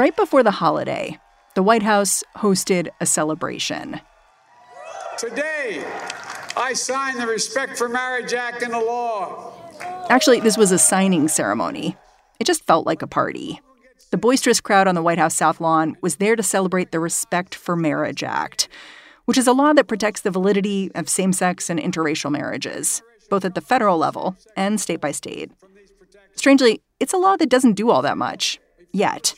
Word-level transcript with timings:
Right 0.00 0.16
before 0.16 0.42
the 0.42 0.50
holiday, 0.50 1.18
the 1.54 1.62
White 1.62 1.82
House 1.82 2.24
hosted 2.38 2.88
a 3.02 3.04
celebration. 3.04 4.00
Today, 5.18 5.84
I 6.56 6.72
sign 6.72 7.18
the 7.18 7.26
Respect 7.26 7.76
for 7.76 7.86
Marriage 7.86 8.32
Act 8.32 8.62
into 8.62 8.78
law. 8.78 9.52
Actually, 10.08 10.40
this 10.40 10.56
was 10.56 10.72
a 10.72 10.78
signing 10.78 11.28
ceremony. 11.28 11.98
It 12.38 12.46
just 12.46 12.64
felt 12.64 12.86
like 12.86 13.02
a 13.02 13.06
party. 13.06 13.60
The 14.10 14.16
boisterous 14.16 14.58
crowd 14.58 14.88
on 14.88 14.94
the 14.94 15.02
White 15.02 15.18
House 15.18 15.34
South 15.34 15.60
Lawn 15.60 15.98
was 16.00 16.16
there 16.16 16.34
to 16.34 16.42
celebrate 16.42 16.92
the 16.92 16.98
Respect 16.98 17.54
for 17.54 17.76
Marriage 17.76 18.22
Act, 18.22 18.70
which 19.26 19.36
is 19.36 19.46
a 19.46 19.52
law 19.52 19.74
that 19.74 19.86
protects 19.86 20.22
the 20.22 20.30
validity 20.30 20.90
of 20.94 21.10
same 21.10 21.34
sex 21.34 21.68
and 21.68 21.78
interracial 21.78 22.32
marriages, 22.32 23.02
both 23.28 23.44
at 23.44 23.54
the 23.54 23.60
federal 23.60 23.98
level 23.98 24.34
and 24.56 24.80
state 24.80 25.02
by 25.02 25.12
state. 25.12 25.52
Strangely, 26.36 26.80
it's 27.00 27.12
a 27.12 27.18
law 27.18 27.36
that 27.36 27.50
doesn't 27.50 27.74
do 27.74 27.90
all 27.90 28.00
that 28.00 28.16
much, 28.16 28.58
yet. 28.94 29.34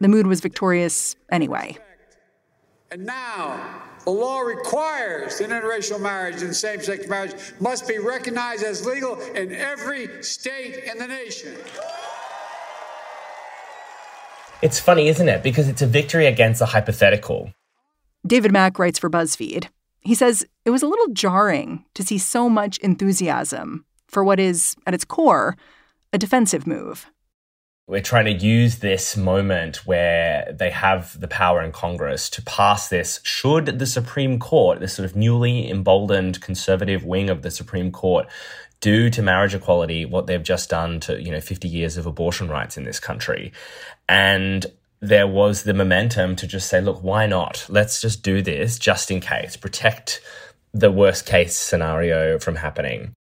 The 0.00 0.08
mood 0.08 0.26
was 0.26 0.40
victorious 0.40 1.14
anyway. 1.30 1.76
And 2.90 3.04
now, 3.04 3.82
the 4.04 4.10
law 4.10 4.40
requires 4.40 5.38
that 5.38 5.50
interracial 5.50 6.00
marriage 6.00 6.42
and 6.42 6.56
same 6.56 6.80
sex 6.80 7.06
marriage 7.06 7.34
must 7.60 7.86
be 7.86 7.98
recognized 7.98 8.64
as 8.64 8.84
legal 8.86 9.20
in 9.20 9.52
every 9.52 10.22
state 10.22 10.84
in 10.84 10.98
the 10.98 11.06
nation. 11.06 11.54
It's 14.62 14.80
funny, 14.80 15.08
isn't 15.08 15.28
it? 15.28 15.42
Because 15.42 15.68
it's 15.68 15.82
a 15.82 15.86
victory 15.86 16.26
against 16.26 16.60
a 16.60 16.66
hypothetical. 16.66 17.52
David 18.26 18.52
Mack 18.52 18.78
writes 18.78 18.98
for 18.98 19.08
BuzzFeed. 19.08 19.68
He 20.00 20.14
says 20.14 20.44
it 20.64 20.70
was 20.70 20.82
a 20.82 20.88
little 20.88 21.08
jarring 21.12 21.84
to 21.94 22.02
see 22.02 22.18
so 22.18 22.48
much 22.48 22.78
enthusiasm 22.78 23.84
for 24.08 24.24
what 24.24 24.40
is, 24.40 24.74
at 24.86 24.94
its 24.94 25.04
core, 25.04 25.56
a 26.12 26.18
defensive 26.18 26.66
move. 26.66 27.10
We're 27.86 28.00
trying 28.00 28.26
to 28.26 28.46
use 28.46 28.78
this 28.78 29.16
moment 29.16 29.84
where 29.84 30.54
they 30.56 30.70
have 30.70 31.18
the 31.18 31.26
power 31.26 31.60
in 31.62 31.72
Congress 31.72 32.30
to 32.30 32.42
pass 32.42 32.88
this 32.88 33.20
should 33.24 33.80
the 33.80 33.86
Supreme 33.86 34.38
Court, 34.38 34.78
this 34.78 34.94
sort 34.94 35.10
of 35.10 35.16
newly 35.16 35.68
emboldened 35.68 36.40
conservative 36.40 37.04
wing 37.04 37.30
of 37.30 37.42
the 37.42 37.50
Supreme 37.50 37.90
Court, 37.90 38.28
do 38.80 39.10
to 39.10 39.22
marriage 39.22 39.54
equality 39.54 40.04
what 40.04 40.26
they've 40.26 40.42
just 40.42 40.70
done 40.70 41.00
to, 41.00 41.20
you 41.20 41.30
know, 41.30 41.40
50 41.40 41.68
years 41.68 41.96
of 41.96 42.06
abortion 42.06 42.48
rights 42.48 42.76
in 42.76 42.84
this 42.84 43.00
country. 43.00 43.52
And 44.08 44.66
there 45.00 45.26
was 45.26 45.62
the 45.64 45.74
momentum 45.74 46.36
to 46.36 46.46
just 46.46 46.68
say, 46.68 46.80
look, 46.80 47.02
why 47.02 47.26
not? 47.26 47.66
Let's 47.68 48.00
just 48.00 48.22
do 48.22 48.42
this 48.42 48.78
just 48.78 49.10
in 49.10 49.20
case, 49.20 49.56
protect 49.56 50.20
the 50.72 50.90
worst 50.90 51.26
case 51.26 51.56
scenario 51.56 52.38
from 52.38 52.56
happening. 52.56 53.14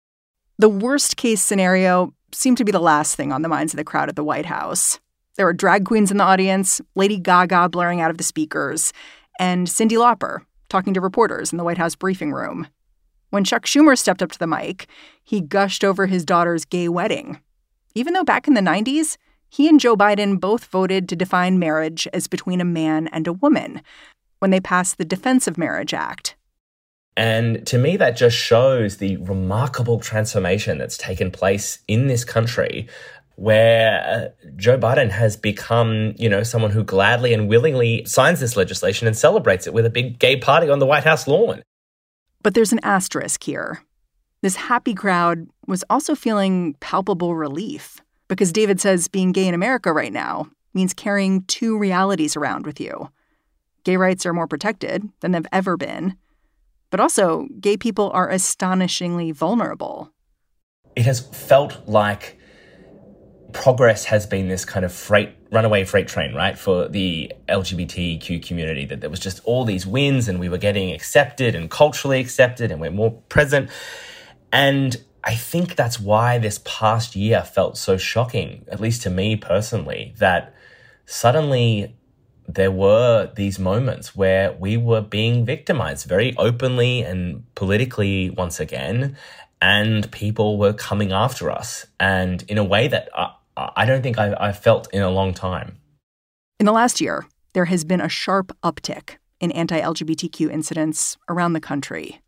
The 0.58 0.70
worst 0.70 1.18
case 1.18 1.42
scenario 1.42 2.14
seemed 2.34 2.58
to 2.58 2.66
be 2.66 2.72
the 2.72 2.80
last 2.80 3.16
thing 3.16 3.32
on 3.32 3.42
the 3.42 3.50
minds 3.50 3.74
of 3.74 3.78
the 3.78 3.84
crowd 3.84 4.10
at 4.10 4.16
the 4.16 4.24
White 4.24 4.46
House. 4.46 5.00
There 5.36 5.46
were 5.46 5.54
drag 5.54 5.86
queens 5.86 6.12
in 6.12 6.18
the 6.18 6.24
audience, 6.24 6.82
Lady 6.96 7.18
Gaga 7.18 7.70
blaring 7.70 8.02
out 8.02 8.12
of 8.12 8.18
the 8.18 8.24
speakers, 8.24 8.92
and 9.40 9.68
Cyndi 9.68 9.98
Lauper 9.98 10.40
talking 10.68 10.94
to 10.94 11.02
reporters 11.02 11.52
in 11.52 11.58
the 11.58 11.64
White 11.64 11.78
House 11.78 11.96
briefing 11.96 12.32
room. 12.32 12.68
When 13.30 13.44
Chuck 13.44 13.66
Schumer 13.66 13.98
stepped 13.98 14.22
up 14.22 14.32
to 14.32 14.40
the 14.40 14.48
mic, 14.48 14.88
he 15.24 15.42
gushed 15.42 15.84
over 15.84 16.08
his 16.08 16.26
daughter's 16.26 16.66
gay 16.66 16.90
wedding. 16.90 17.40
Even 17.96 18.14
though 18.14 18.24
back 18.24 18.48
in 18.48 18.54
the 18.54 18.62
90s, 18.62 19.18
he 19.50 19.68
and 19.68 19.80
Joe 19.80 19.96
Biden 19.96 20.40
both 20.40 20.66
voted 20.66 21.10
to 21.10 21.16
define 21.16 21.60
marriage 21.60 22.08
as 22.14 22.28
between 22.28 22.62
a 22.62 22.66
man 22.66 23.08
and 23.08 23.28
a 23.28 23.34
woman 23.34 23.82
when 24.40 24.52
they 24.52 24.60
passed 24.60 24.98
the 24.98 25.06
Defense 25.06 25.48
of 25.48 25.58
Marriage 25.58 25.94
Act. 25.94 26.36
And 27.20 27.68
to 27.68 27.78
me, 27.78 27.98
that 27.98 28.16
just 28.16 28.38
shows 28.38 28.96
the 28.96 29.18
remarkable 29.18 30.00
transformation 30.00 30.78
that's 30.78 30.98
taken 30.98 31.32
place 31.32 31.80
in 31.86 32.08
this 32.08 32.24
country 32.24 32.88
where 33.36 34.32
uh, 34.42 34.48
Joe 34.56 34.78
Biden 34.78 35.10
has 35.12 35.36
become, 35.36 36.14
you 36.18 36.30
know, 36.30 36.44
someone 36.44 36.72
who 36.72 36.82
gladly 36.82 37.34
and 37.34 37.50
willingly 37.50 38.06
signs 38.06 38.40
this 38.40 38.56
legislation 38.56 39.06
and 39.06 39.18
celebrates 39.18 39.68
it 39.68 39.74
with 39.74 39.86
a 39.86 39.90
big 39.90 40.18
gay 40.18 40.38
party 40.38 40.70
on 40.70 40.80
the 40.80 40.86
White 40.86 41.04
House 41.04 41.28
lawn. 41.28 41.62
But 42.42 42.54
there's 42.54 42.72
an 42.72 42.80
asterisk 42.84 43.44
here. 43.44 43.84
This 44.42 44.56
happy 44.56 44.94
crowd 44.94 45.46
was 45.68 45.84
also 45.90 46.16
feeling 46.16 46.76
palpable 46.80 47.36
relief 47.36 48.00
because 48.30 48.54
David 48.54 48.80
says 48.80 49.10
being 49.10 49.34
gay 49.34 49.46
in 49.46 49.54
America 49.54 49.92
right 49.92 50.14
now 50.14 50.48
means 50.74 50.94
carrying 50.94 51.44
two 51.48 51.78
realities 51.78 52.38
around 52.38 52.66
with 52.66 52.80
you. 52.80 53.12
Gay 53.84 53.98
rights 53.98 54.26
are 54.26 54.34
more 54.34 54.48
protected 54.48 55.04
than 55.20 55.34
they've 55.34 55.46
ever 55.52 55.76
been, 55.76 56.16
but 56.90 57.00
also 57.00 57.48
gay 57.60 57.78
people 57.78 58.12
are 58.14 58.30
astonishingly 58.30 59.32
vulnerable. 59.32 60.12
It 60.96 61.06
has 61.06 61.20
felt 61.20 61.88
like 61.88 62.38
progress 63.54 64.06
has 64.06 64.26
been 64.26 64.48
this 64.48 64.66
kind 64.66 64.86
of 64.86 64.94
freight 64.94 65.36
runaway 65.52 65.84
freight 65.84 66.08
train, 66.08 66.34
right, 66.34 66.58
for 66.58 66.88
the 66.88 67.32
LGBTQ 67.48 68.46
community. 68.46 68.86
That 68.86 69.02
there 69.02 69.10
was 69.10 69.20
just 69.20 69.40
all 69.46 69.66
these 69.66 69.86
wins, 69.86 70.28
and 70.28 70.40
we 70.40 70.50
were 70.50 70.58
getting 70.58 70.92
accepted 70.92 71.56
and 71.56 71.70
culturally 71.70 72.20
accepted, 72.20 72.72
and 72.72 72.80
we're 72.80 72.92
more 72.92 73.12
present. 73.30 73.70
And 74.52 74.96
I 75.24 75.36
think 75.36 75.76
that's 75.76 76.00
why 76.00 76.38
this 76.38 76.60
past 76.64 77.16
year 77.16 77.44
felt 77.44 77.78
so 77.78 77.98
shocking, 77.98 78.66
at 78.68 78.80
least 78.80 79.02
to 79.04 79.10
me 79.10 79.36
personally, 79.36 80.14
that 80.18 80.54
suddenly 81.06 81.96
there 82.54 82.72
were 82.72 83.32
these 83.36 83.60
moments 83.60 84.16
where 84.16 84.54
we 84.54 84.76
were 84.76 85.02
being 85.02 85.46
victimized 85.46 86.08
very 86.08 86.36
openly 86.38 87.04
and 87.04 87.44
politically 87.54 88.32
once 88.32 88.60
again, 88.60 89.16
and 89.62 90.12
people 90.12 90.58
were 90.58 90.74
coming 90.74 91.12
after 91.12 91.52
us, 91.52 91.86
and 92.00 92.44
in 92.48 92.58
a 92.58 92.64
way 92.64 92.88
that 92.88 93.10
I, 93.14 93.34
I 93.56 93.86
don't 93.86 94.02
think 94.02 94.18
I, 94.18 94.36
I've 94.40 94.58
felt 94.58 94.92
in 94.92 95.04
a 95.04 95.12
long 95.12 95.34
time. 95.34 95.78
In 96.60 96.66
the 96.66 96.72
last 96.72 97.00
year, 97.00 97.28
there 97.54 97.66
has 97.66 97.84
been 97.84 98.02
a 98.02 98.10
sharp 98.10 98.52
uptick 98.64 99.18
in 99.40 99.52
anti 99.52 99.80
LGBTQ 99.80 100.52
incidents 100.52 101.18
around 101.30 101.54
the 101.54 101.62
country. 101.62 102.20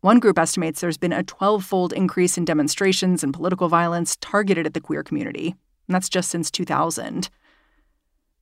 One 0.00 0.20
group 0.20 0.38
estimates 0.38 0.80
there's 0.80 0.96
been 0.96 1.12
a 1.12 1.22
12 1.22 1.62
fold 1.62 1.92
increase 1.92 2.38
in 2.38 2.46
demonstrations 2.46 3.22
and 3.22 3.34
political 3.34 3.68
violence 3.68 4.16
targeted 4.22 4.64
at 4.64 4.72
the 4.72 4.80
queer 4.80 5.02
community, 5.02 5.48
and 5.86 5.94
that's 5.94 6.08
just 6.08 6.30
since 6.30 6.50
2000. 6.50 7.28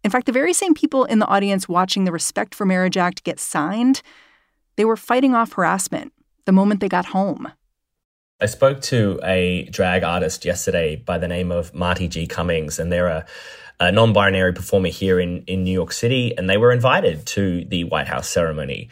In 0.08 0.10
fact, 0.10 0.24
the 0.24 0.32
very 0.32 0.54
same 0.54 0.72
people 0.72 1.04
in 1.04 1.18
the 1.18 1.26
audience 1.26 1.68
watching 1.68 2.04
the 2.04 2.12
Respect 2.12 2.54
for 2.54 2.64
Marriage 2.64 2.96
Act 2.96 3.24
get 3.24 3.38
signed, 3.38 4.00
they 4.76 4.86
were 4.86 4.96
fighting 4.96 5.34
off 5.34 5.52
harassment 5.52 6.14
the 6.46 6.52
moment 6.52 6.80
they 6.80 6.88
got 6.88 7.04
home. 7.04 7.52
I 8.40 8.46
spoke 8.46 8.80
to 8.84 9.20
a 9.22 9.64
drag 9.64 10.04
artist 10.04 10.46
yesterday 10.46 10.96
by 10.96 11.18
the 11.18 11.28
name 11.28 11.52
of 11.52 11.74
Marti 11.74 12.08
G. 12.08 12.26
Cummings, 12.26 12.78
and 12.78 12.90
they're 12.90 13.08
a, 13.08 13.26
a 13.80 13.92
non 13.92 14.14
binary 14.14 14.54
performer 14.54 14.88
here 14.88 15.20
in, 15.20 15.42
in 15.42 15.62
New 15.62 15.72
York 15.72 15.92
City, 15.92 16.34
and 16.38 16.48
they 16.48 16.56
were 16.56 16.72
invited 16.72 17.26
to 17.26 17.66
the 17.66 17.84
White 17.84 18.08
House 18.08 18.30
ceremony. 18.30 18.88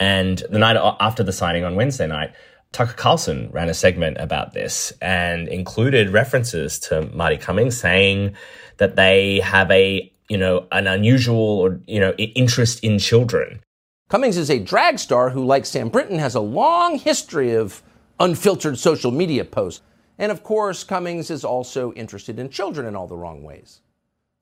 And 0.00 0.42
the 0.50 0.58
night 0.58 0.76
after 0.98 1.22
the 1.22 1.32
signing 1.32 1.62
on 1.62 1.76
Wednesday 1.76 2.08
night, 2.08 2.32
Tucker 2.72 2.94
Carlson 2.94 3.50
ran 3.52 3.68
a 3.68 3.74
segment 3.74 4.16
about 4.18 4.52
this 4.52 4.92
and 5.00 5.46
included 5.46 6.10
references 6.10 6.80
to 6.80 7.02
Marti 7.14 7.36
Cummings 7.36 7.80
saying 7.80 8.34
that 8.78 8.96
they 8.96 9.38
have 9.38 9.70
a, 9.70 10.12
you 10.28 10.36
know, 10.36 10.66
an 10.72 10.86
unusual 10.86 11.36
or, 11.36 11.80
you 11.86 12.00
know, 12.00 12.12
interest 12.12 12.82
in 12.82 12.98
children. 12.98 13.60
Cummings 14.08 14.36
is 14.36 14.50
a 14.50 14.58
drag 14.58 14.98
star 14.98 15.30
who, 15.30 15.44
like 15.44 15.66
Sam 15.66 15.88
Brinton, 15.88 16.18
has 16.18 16.34
a 16.34 16.40
long 16.40 16.98
history 16.98 17.54
of 17.54 17.82
unfiltered 18.20 18.78
social 18.78 19.10
media 19.10 19.44
posts. 19.44 19.82
And 20.18 20.32
of 20.32 20.42
course, 20.42 20.84
Cummings 20.84 21.30
is 21.30 21.44
also 21.44 21.92
interested 21.92 22.38
in 22.38 22.48
children 22.48 22.86
in 22.86 22.96
all 22.96 23.06
the 23.06 23.16
wrong 23.16 23.42
ways. 23.42 23.80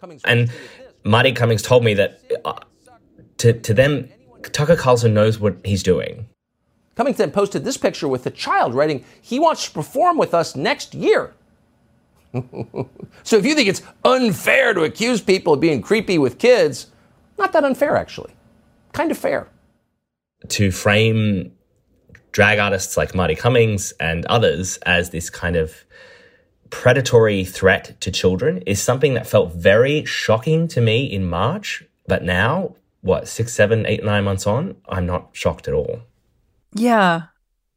Cummings 0.00 0.22
and 0.24 0.50
Marti 1.04 1.32
Cummings 1.32 1.62
told 1.62 1.82
me 1.82 1.94
that 1.94 2.20
uh, 2.44 2.60
to, 3.38 3.52
to 3.52 3.74
them, 3.74 4.08
Tucker 4.52 4.76
Carlson 4.76 5.14
knows 5.14 5.38
what 5.38 5.56
he's 5.64 5.82
doing. 5.82 6.28
Cummings 6.94 7.16
then 7.16 7.30
posted 7.30 7.64
this 7.64 7.76
picture 7.76 8.06
with 8.06 8.24
the 8.24 8.30
child, 8.30 8.74
writing, 8.74 9.04
He 9.20 9.40
wants 9.40 9.64
to 9.66 9.72
perform 9.72 10.16
with 10.16 10.34
us 10.34 10.54
next 10.54 10.94
year. 10.94 11.34
so 13.22 13.36
if 13.36 13.46
you 13.46 13.54
think 13.54 13.68
it's 13.68 13.82
unfair 14.04 14.74
to 14.74 14.82
accuse 14.82 15.20
people 15.20 15.54
of 15.54 15.60
being 15.60 15.80
creepy 15.80 16.18
with 16.18 16.38
kids, 16.38 16.88
not 17.38 17.52
that 17.52 17.64
unfair, 17.64 17.96
actually. 17.96 18.34
Kind 18.92 19.10
of 19.10 19.18
fair. 19.18 19.48
To 20.48 20.70
frame 20.70 21.52
drag 22.32 22.58
artists 22.58 22.96
like 22.96 23.14
Marti 23.14 23.36
Cummings 23.36 23.92
and 24.00 24.26
others 24.26 24.76
as 24.78 25.10
this 25.10 25.30
kind 25.30 25.56
of 25.56 25.84
predatory 26.70 27.44
threat 27.44 28.00
to 28.00 28.10
children 28.10 28.58
is 28.66 28.82
something 28.82 29.14
that 29.14 29.26
felt 29.26 29.52
very 29.52 30.04
shocking 30.04 30.66
to 30.68 30.80
me 30.80 31.04
in 31.04 31.24
March. 31.24 31.84
But 32.08 32.24
now, 32.24 32.74
what, 33.02 33.28
six, 33.28 33.52
seven, 33.54 33.86
eight, 33.86 34.04
nine 34.04 34.24
months 34.24 34.46
on, 34.46 34.76
I'm 34.88 35.06
not 35.06 35.28
shocked 35.32 35.68
at 35.68 35.74
all. 35.74 36.00
Yeah. 36.74 37.22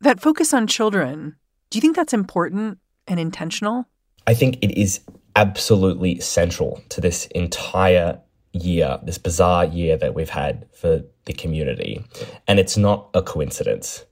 That 0.01 0.19
focus 0.19 0.53
on 0.53 0.65
children, 0.65 1.35
do 1.69 1.77
you 1.77 1.81
think 1.81 1.95
that's 1.95 2.13
important 2.13 2.79
and 3.07 3.19
intentional? 3.19 3.85
I 4.29 4.33
think 4.33 4.57
it 4.61 4.77
is 4.77 4.99
absolutely 5.37 6.19
central 6.19 6.81
to 6.89 6.99
this 6.99 7.27
entire 7.27 8.19
year, 8.51 8.99
this 9.01 9.17
bizarre 9.17 9.63
year 9.63 9.95
that 9.95 10.15
we've 10.15 10.29
had 10.29 10.67
for 10.73 11.01
the 11.23 11.31
community. 11.31 12.03
And 12.45 12.59
it's 12.59 12.75
not 12.75 13.09
a 13.13 13.21
coincidence. 13.21 14.03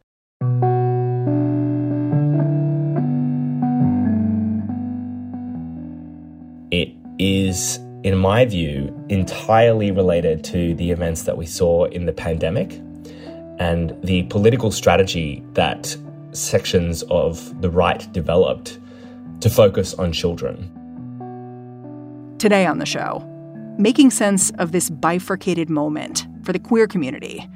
It 6.71 6.93
is, 7.19 7.75
in 8.05 8.17
my 8.17 8.45
view, 8.45 8.95
entirely 9.09 9.91
related 9.91 10.45
to 10.45 10.75
the 10.75 10.91
events 10.91 11.23
that 11.23 11.35
we 11.35 11.45
saw 11.45 11.87
in 11.87 12.05
the 12.05 12.13
pandemic 12.13 12.71
and 13.59 13.93
the 14.01 14.23
political 14.23 14.71
strategy 14.71 15.43
that 15.55 15.97
sections 16.31 17.03
of 17.03 17.61
the 17.61 17.69
right 17.69 18.09
developed 18.13 18.79
to 19.41 19.49
focus 19.49 19.93
on 19.95 20.11
children. 20.11 20.71
Today 22.39 22.65
on 22.65 22.79
the 22.79 22.85
show, 22.85 23.23
making 23.77 24.11
sense 24.11 24.51
of 24.51 24.71
this 24.71 24.89
bifurcated 24.89 25.69
moment 25.69 26.27
for 26.43 26.53
the 26.53 26.59
queer 26.59 26.87
community 26.87 27.47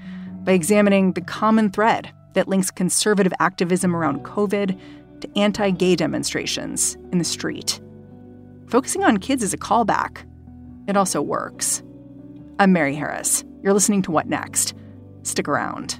by 0.43 0.53
examining 0.53 1.13
the 1.13 1.21
common 1.21 1.69
thread 1.69 2.11
that 2.33 2.47
links 2.47 2.71
conservative 2.71 3.33
activism 3.39 3.95
around 3.95 4.23
COVID 4.23 4.79
to 5.21 5.37
anti 5.37 5.71
gay 5.71 5.95
demonstrations 5.95 6.95
in 7.11 7.17
the 7.17 7.23
street. 7.23 7.79
Focusing 8.67 9.03
on 9.03 9.17
kids 9.17 9.43
is 9.43 9.53
a 9.53 9.57
callback. 9.57 10.25
It 10.87 10.95
also 10.95 11.21
works. 11.21 11.83
I'm 12.59 12.73
Mary 12.73 12.95
Harris. 12.95 13.43
You're 13.61 13.73
listening 13.73 14.01
to 14.03 14.11
What 14.11 14.27
Next? 14.27 14.73
Stick 15.23 15.47
around. 15.47 15.99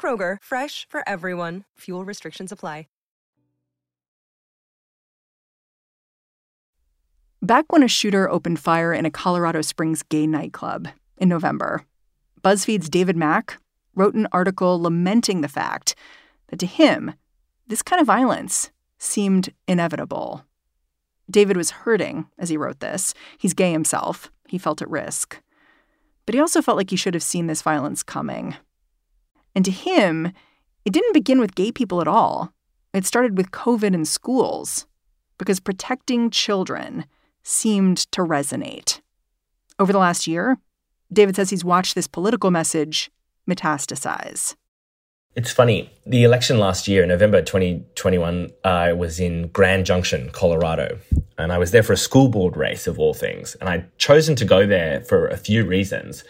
Kroger, 0.00 0.38
fresh 0.42 0.86
for 0.88 1.06
everyone. 1.06 1.64
Fuel 1.80 2.06
restrictions 2.06 2.50
apply. 2.50 2.86
Back 7.42 7.72
when 7.72 7.82
a 7.82 7.88
shooter 7.88 8.28
opened 8.28 8.60
fire 8.60 8.92
in 8.92 9.06
a 9.06 9.10
Colorado 9.10 9.62
Springs 9.62 10.02
gay 10.02 10.26
nightclub 10.26 10.88
in 11.16 11.30
November, 11.30 11.84
BuzzFeed's 12.42 12.90
David 12.90 13.16
Mack 13.16 13.56
wrote 13.94 14.14
an 14.14 14.28
article 14.30 14.80
lamenting 14.80 15.40
the 15.40 15.48
fact 15.48 15.94
that 16.48 16.58
to 16.58 16.66
him, 16.66 17.14
this 17.66 17.82
kind 17.82 17.98
of 17.98 18.06
violence 18.06 18.70
seemed 18.98 19.54
inevitable. 19.66 20.44
David 21.30 21.56
was 21.56 21.70
hurting 21.70 22.26
as 22.38 22.50
he 22.50 22.58
wrote 22.58 22.80
this. 22.80 23.14
He's 23.38 23.54
gay 23.54 23.72
himself, 23.72 24.30
he 24.46 24.58
felt 24.58 24.82
at 24.82 24.90
risk. 24.90 25.40
But 26.26 26.34
he 26.34 26.40
also 26.42 26.60
felt 26.60 26.76
like 26.76 26.90
he 26.90 26.96
should 26.96 27.14
have 27.14 27.22
seen 27.22 27.46
this 27.46 27.62
violence 27.62 28.02
coming. 28.02 28.54
And 29.54 29.64
to 29.64 29.70
him, 29.70 30.32
it 30.84 30.92
didn't 30.92 31.14
begin 31.14 31.40
with 31.40 31.54
gay 31.54 31.72
people 31.72 32.00
at 32.00 32.08
all. 32.08 32.52
It 32.92 33.06
started 33.06 33.36
with 33.36 33.50
COVID 33.50 33.94
in 33.94 34.04
schools, 34.04 34.86
because 35.38 35.60
protecting 35.60 36.30
children 36.30 37.06
seemed 37.42 37.98
to 38.12 38.22
resonate. 38.22 39.00
Over 39.78 39.92
the 39.92 39.98
last 39.98 40.26
year, 40.26 40.58
David 41.12 41.36
says 41.36 41.50
he's 41.50 41.64
watched 41.64 41.94
this 41.94 42.06
political 42.06 42.50
message 42.50 43.10
metastasize. 43.48 44.54
It's 45.36 45.52
funny. 45.52 45.90
The 46.06 46.24
election 46.24 46.58
last 46.58 46.88
year, 46.88 47.06
November 47.06 47.40
2021, 47.40 48.50
I 48.64 48.92
was 48.92 49.20
in 49.20 49.48
Grand 49.48 49.86
Junction, 49.86 50.30
Colorado, 50.32 50.98
and 51.38 51.52
I 51.52 51.58
was 51.58 51.70
there 51.70 51.84
for 51.84 51.92
a 51.92 51.96
school 51.96 52.28
board 52.28 52.56
race 52.56 52.88
of 52.88 52.98
all 52.98 53.14
things. 53.14 53.54
And 53.60 53.68
I'd 53.68 53.96
chosen 53.96 54.34
to 54.36 54.44
go 54.44 54.66
there 54.66 55.02
for 55.02 55.28
a 55.28 55.36
few 55.36 55.64
reasons. 55.64 56.24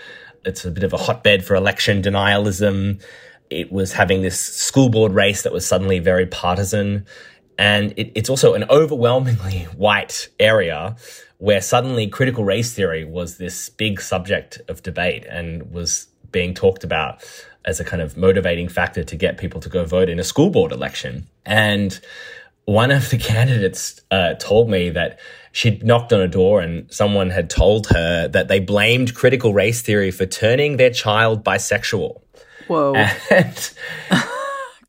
It's 0.44 0.64
a 0.64 0.70
bit 0.70 0.84
of 0.84 0.92
a 0.92 0.96
hotbed 0.96 1.44
for 1.44 1.54
election 1.54 2.02
denialism. 2.02 3.02
It 3.50 3.70
was 3.72 3.92
having 3.92 4.22
this 4.22 4.38
school 4.38 4.88
board 4.88 5.12
race 5.12 5.42
that 5.42 5.52
was 5.52 5.66
suddenly 5.66 5.98
very 5.98 6.26
partisan. 6.26 7.06
And 7.58 7.92
it, 7.96 8.12
it's 8.14 8.30
also 8.30 8.54
an 8.54 8.64
overwhelmingly 8.70 9.64
white 9.76 10.28
area 10.38 10.96
where 11.38 11.60
suddenly 11.60 12.06
critical 12.06 12.44
race 12.44 12.72
theory 12.74 13.04
was 13.04 13.38
this 13.38 13.68
big 13.70 14.00
subject 14.00 14.60
of 14.68 14.82
debate 14.82 15.24
and 15.26 15.70
was 15.72 16.06
being 16.32 16.54
talked 16.54 16.84
about 16.84 17.22
as 17.64 17.80
a 17.80 17.84
kind 17.84 18.00
of 18.00 18.16
motivating 18.16 18.68
factor 18.68 19.04
to 19.04 19.16
get 19.16 19.38
people 19.38 19.60
to 19.60 19.68
go 19.68 19.84
vote 19.84 20.08
in 20.08 20.18
a 20.18 20.24
school 20.24 20.50
board 20.50 20.72
election. 20.72 21.26
And 21.44 21.98
one 22.70 22.92
of 22.92 23.10
the 23.10 23.18
candidates 23.18 24.00
uh, 24.12 24.34
told 24.34 24.70
me 24.70 24.90
that 24.90 25.18
she'd 25.50 25.82
knocked 25.82 26.12
on 26.12 26.20
a 26.20 26.28
door 26.28 26.60
and 26.60 26.88
someone 26.92 27.28
had 27.28 27.50
told 27.50 27.88
her 27.88 28.28
that 28.28 28.46
they 28.46 28.60
blamed 28.60 29.12
critical 29.12 29.52
race 29.52 29.82
theory 29.82 30.12
for 30.12 30.24
turning 30.24 30.76
their 30.76 30.90
child 30.90 31.42
bisexual. 31.42 32.22
Whoa. 32.68 32.94
And 33.30 33.72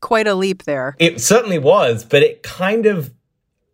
Quite 0.00 0.28
a 0.28 0.36
leap 0.36 0.62
there. 0.62 0.94
It 1.00 1.20
certainly 1.20 1.58
was, 1.58 2.04
but 2.04 2.22
it 2.22 2.44
kind 2.44 2.86
of 2.86 3.12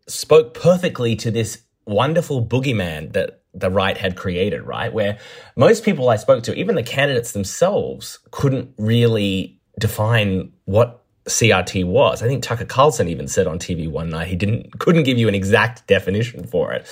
spoke 0.06 0.54
perfectly 0.54 1.14
to 1.16 1.30
this 1.30 1.62
wonderful 1.84 2.42
boogeyman 2.46 3.12
that 3.12 3.42
the 3.52 3.68
right 3.68 3.98
had 3.98 4.16
created, 4.16 4.62
right? 4.62 4.90
Where 4.90 5.18
most 5.54 5.84
people 5.84 6.08
I 6.08 6.16
spoke 6.16 6.44
to, 6.44 6.54
even 6.54 6.76
the 6.76 6.82
candidates 6.82 7.32
themselves, 7.32 8.20
couldn't 8.30 8.72
really 8.78 9.60
define 9.78 10.52
what 10.64 11.04
CRT 11.28 11.84
was. 11.84 12.22
I 12.22 12.26
think 12.26 12.42
Tucker 12.42 12.64
Carlson 12.64 13.08
even 13.08 13.28
said 13.28 13.46
on 13.46 13.58
TV 13.58 13.88
one 13.88 14.10
night 14.10 14.28
he 14.28 14.36
didn't 14.36 14.78
couldn't 14.78 15.04
give 15.04 15.18
you 15.18 15.28
an 15.28 15.34
exact 15.34 15.86
definition 15.86 16.46
for 16.46 16.72
it. 16.72 16.86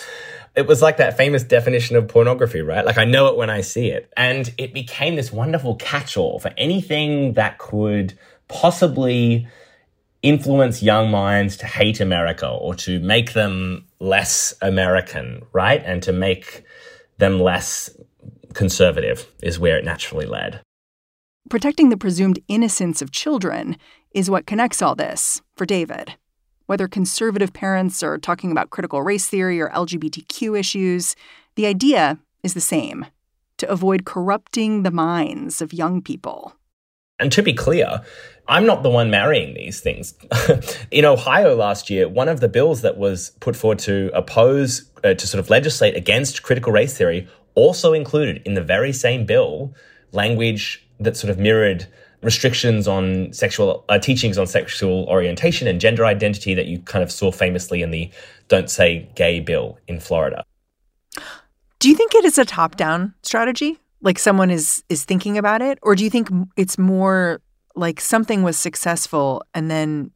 It 0.55 0.67
was 0.67 0.81
like 0.81 0.97
that 0.99 1.17
famous 1.17 1.43
definition 1.43 1.97
of 1.97 2.09
pornography, 2.09 2.61
right? 2.63 2.85
Like 2.85 2.99
I 2.99 3.05
know 3.05 3.27
it 3.27 3.37
when 3.37 3.51
I 3.51 3.61
see 3.61 3.89
it. 3.89 4.11
And 4.17 4.53
it 4.57 4.73
became 4.73 5.17
this 5.17 5.33
wonderful 5.33 5.77
catch-all 5.77 6.39
for 6.39 6.53
anything 6.57 7.35
that 7.35 7.59
could 7.59 8.19
possibly 8.49 9.49
influence 10.23 10.83
young 10.83 11.11
minds 11.11 11.57
to 11.59 11.67
hate 11.67 12.01
America 12.01 12.49
or 12.49 12.75
to 12.75 12.99
make 13.01 13.33
them 13.33 13.85
less 14.01 14.55
American, 14.63 15.43
right? 15.53 15.83
And 15.85 16.03
to 16.05 16.13
make 16.13 16.65
them 17.19 17.39
less 17.39 17.91
conservative 18.55 19.27
is 19.43 19.59
where 19.59 19.77
it 19.77 19.85
naturally 19.85 20.27
led. 20.27 20.61
Protecting 21.49 21.91
the 21.91 21.97
presumed 21.97 22.41
innocence 22.49 23.01
of 23.01 23.13
children 23.13 23.77
is 24.17 24.31
what 24.31 24.47
connects 24.47 24.81
all 24.81 24.95
this 24.95 25.43
for 25.57 25.67
David. 25.67 26.15
Whether 26.65 26.89
conservative 26.89 27.53
parents 27.53 28.03
are 28.03 28.17
talking 28.17 28.51
about 28.51 28.71
critical 28.71 29.03
race 29.03 29.29
theory 29.29 29.61
or 29.61 29.69
LGBTQ 29.69 30.59
issues, 30.59 31.15
the 31.55 31.67
idea 31.67 32.19
is 32.43 32.55
the 32.55 32.61
same 32.63 33.05
to 33.59 33.69
avoid 33.69 34.07
corrupting 34.07 34.85
the 34.85 34.91
minds 34.91 35.61
of 35.61 35.75
young 35.75 36.01
people. 36.01 36.55
And 37.21 37.31
to 37.33 37.43
be 37.43 37.53
clear, 37.53 38.01
I'm 38.49 38.65
not 38.65 38.83
the 38.83 38.89
one 38.89 39.11
marrying 39.11 39.53
these 39.53 39.81
things. 39.81 40.15
in 40.91 41.05
Ohio 41.05 41.55
last 41.55 41.91
year, 41.91 42.09
one 42.09 42.29
of 42.29 42.41
the 42.41 42.49
bills 42.49 42.81
that 42.83 42.97
was 42.97 43.31
put 43.41 43.55
forward 43.55 43.81
to 43.81 44.11
oppose 44.15 44.91
uh, 45.05 45.13
to 45.13 45.27
sort 45.27 45.41
of 45.41 45.51
legislate 45.51 45.95
against 45.95 46.43
critical 46.43 46.73
race 46.73 46.97
theory 46.97 47.29
also 47.55 47.93
included 47.93 48.41
in 48.47 48.55
the 48.55 48.63
very 48.63 48.95
same 48.95 49.27
bill 49.27 49.75
language 50.13 50.89
that 51.01 51.19
sort 51.19 51.31
of 51.31 51.39
mirrored 51.39 51.87
restrictions 52.27 52.89
on 52.89 53.33
sexual 53.33 53.85
uh, 53.89 53.99
teachings 53.99 54.37
on 54.37 54.49
sexual 54.49 55.07
orientation 55.09 55.69
and 55.69 55.81
gender 55.81 56.05
identity 56.05 56.55
that 56.55 56.67
you 56.67 56.81
kind 56.81 57.05
of 57.05 57.11
saw 57.11 57.31
famously 57.31 57.81
in 57.83 57.93
the 57.93 58.11
"Don't 58.49 58.69
Say 58.69 59.09
Gay" 59.15 59.39
bill 59.41 59.79
in 59.87 60.01
Florida. 60.01 60.45
Do 61.79 61.89
you 61.89 61.95
think 61.95 62.15
it 62.15 62.25
is 62.25 62.37
a 62.37 62.45
top-down 62.45 63.15
strategy? 63.23 63.79
Like 64.03 64.19
someone 64.19 64.51
is 64.51 64.83
is 64.89 65.05
thinking 65.05 65.39
about 65.39 65.63
it, 65.63 65.79
or 65.83 65.95
do 65.95 66.03
you 66.03 66.11
think 66.11 66.29
it's 66.57 66.77
more 66.77 67.41
like 67.77 68.01
something 68.01 68.43
was 68.43 68.57
successful 68.57 69.43
and 69.55 69.71
then 69.71 70.11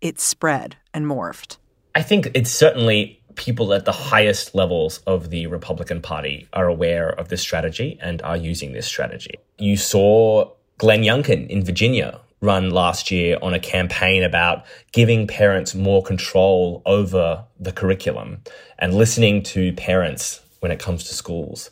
it 0.00 0.20
spread 0.20 0.76
and 0.92 1.06
morphed? 1.06 1.58
I 1.94 2.02
think 2.02 2.28
it's 2.34 2.50
certainly 2.50 3.22
people 3.36 3.72
at 3.74 3.84
the 3.84 3.92
highest 3.92 4.54
levels 4.54 4.98
of 5.06 5.30
the 5.30 5.46
Republican 5.46 6.00
Party 6.00 6.48
are 6.52 6.66
aware 6.66 7.10
of 7.10 7.28
this 7.28 7.40
strategy 7.40 7.98
and 8.00 8.22
are 8.22 8.36
using 8.36 8.72
this 8.72 8.86
strategy. 8.86 9.38
You 9.58 9.76
saw 9.76 10.50
Glenn 10.78 11.02
Youngkin 11.02 11.48
in 11.48 11.64
Virginia 11.64 12.20
run 12.40 12.70
last 12.70 13.10
year 13.10 13.38
on 13.40 13.54
a 13.54 13.58
campaign 13.58 14.22
about 14.22 14.64
giving 14.92 15.26
parents 15.26 15.74
more 15.74 16.02
control 16.02 16.82
over 16.84 17.44
the 17.58 17.72
curriculum 17.72 18.42
and 18.78 18.94
listening 18.94 19.42
to 19.42 19.72
parents 19.72 20.40
when 20.60 20.70
it 20.70 20.78
comes 20.78 21.04
to 21.04 21.14
schools. 21.14 21.70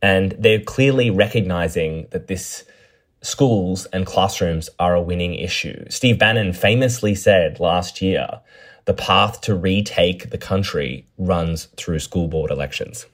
And 0.00 0.32
they're 0.38 0.60
clearly 0.60 1.10
recognizing 1.10 2.06
that 2.10 2.28
this 2.28 2.64
schools 3.22 3.86
and 3.86 4.06
classrooms 4.06 4.68
are 4.78 4.94
a 4.94 5.02
winning 5.02 5.34
issue. 5.34 5.84
Steve 5.88 6.18
Bannon 6.18 6.52
famously 6.52 7.14
said 7.14 7.58
last 7.58 8.02
year 8.02 8.40
the 8.84 8.94
path 8.94 9.40
to 9.40 9.54
retake 9.54 10.30
the 10.30 10.38
country 10.38 11.06
runs 11.16 11.66
through 11.76 11.98
school 11.98 12.28
board 12.28 12.50
elections. 12.50 13.06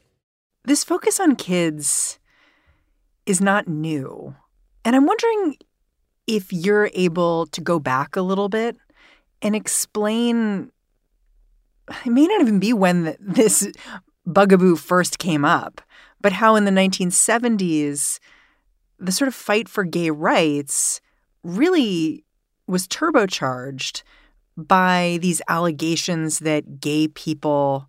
This 0.65 0.85
focus 0.85 1.21
on 1.21 1.37
kids 1.37 2.19
is 3.25 3.41
not 3.41 3.69
new. 3.69 4.35
And 4.85 4.97
I'm 4.97 5.07
wondering 5.07 5.57
if 6.27 6.53
you're 6.53 6.91
able 6.95 7.47
to 7.47 7.61
go 7.61 7.79
back 7.79 8.17
a 8.17 8.23
little 8.23 8.49
bit 8.49 8.77
and 9.43 9.55
explain. 9.55 10.71
It 12.05 12.11
may 12.11 12.27
not 12.27 12.41
even 12.41 12.61
be 12.61 12.73
when 12.73 13.17
this 13.19 13.69
bugaboo 14.25 14.77
first 14.77 15.19
came 15.19 15.45
up, 15.45 15.81
but 16.21 16.33
how 16.33 16.55
in 16.55 16.65
the 16.65 16.71
1970s, 16.71 18.21
the 18.99 19.13
sort 19.13 19.29
of 19.29 19.35
fight 19.35 19.69
for 19.69 19.83
gay 19.85 20.11
rights 20.11 21.01
really 21.43 22.25
was 22.67 22.87
turbocharged 22.87 24.03
by 24.57 25.19
these 25.21 25.43
allegations 25.49 26.41
that 26.41 26.81
gay 26.81 27.09
people 27.09 27.89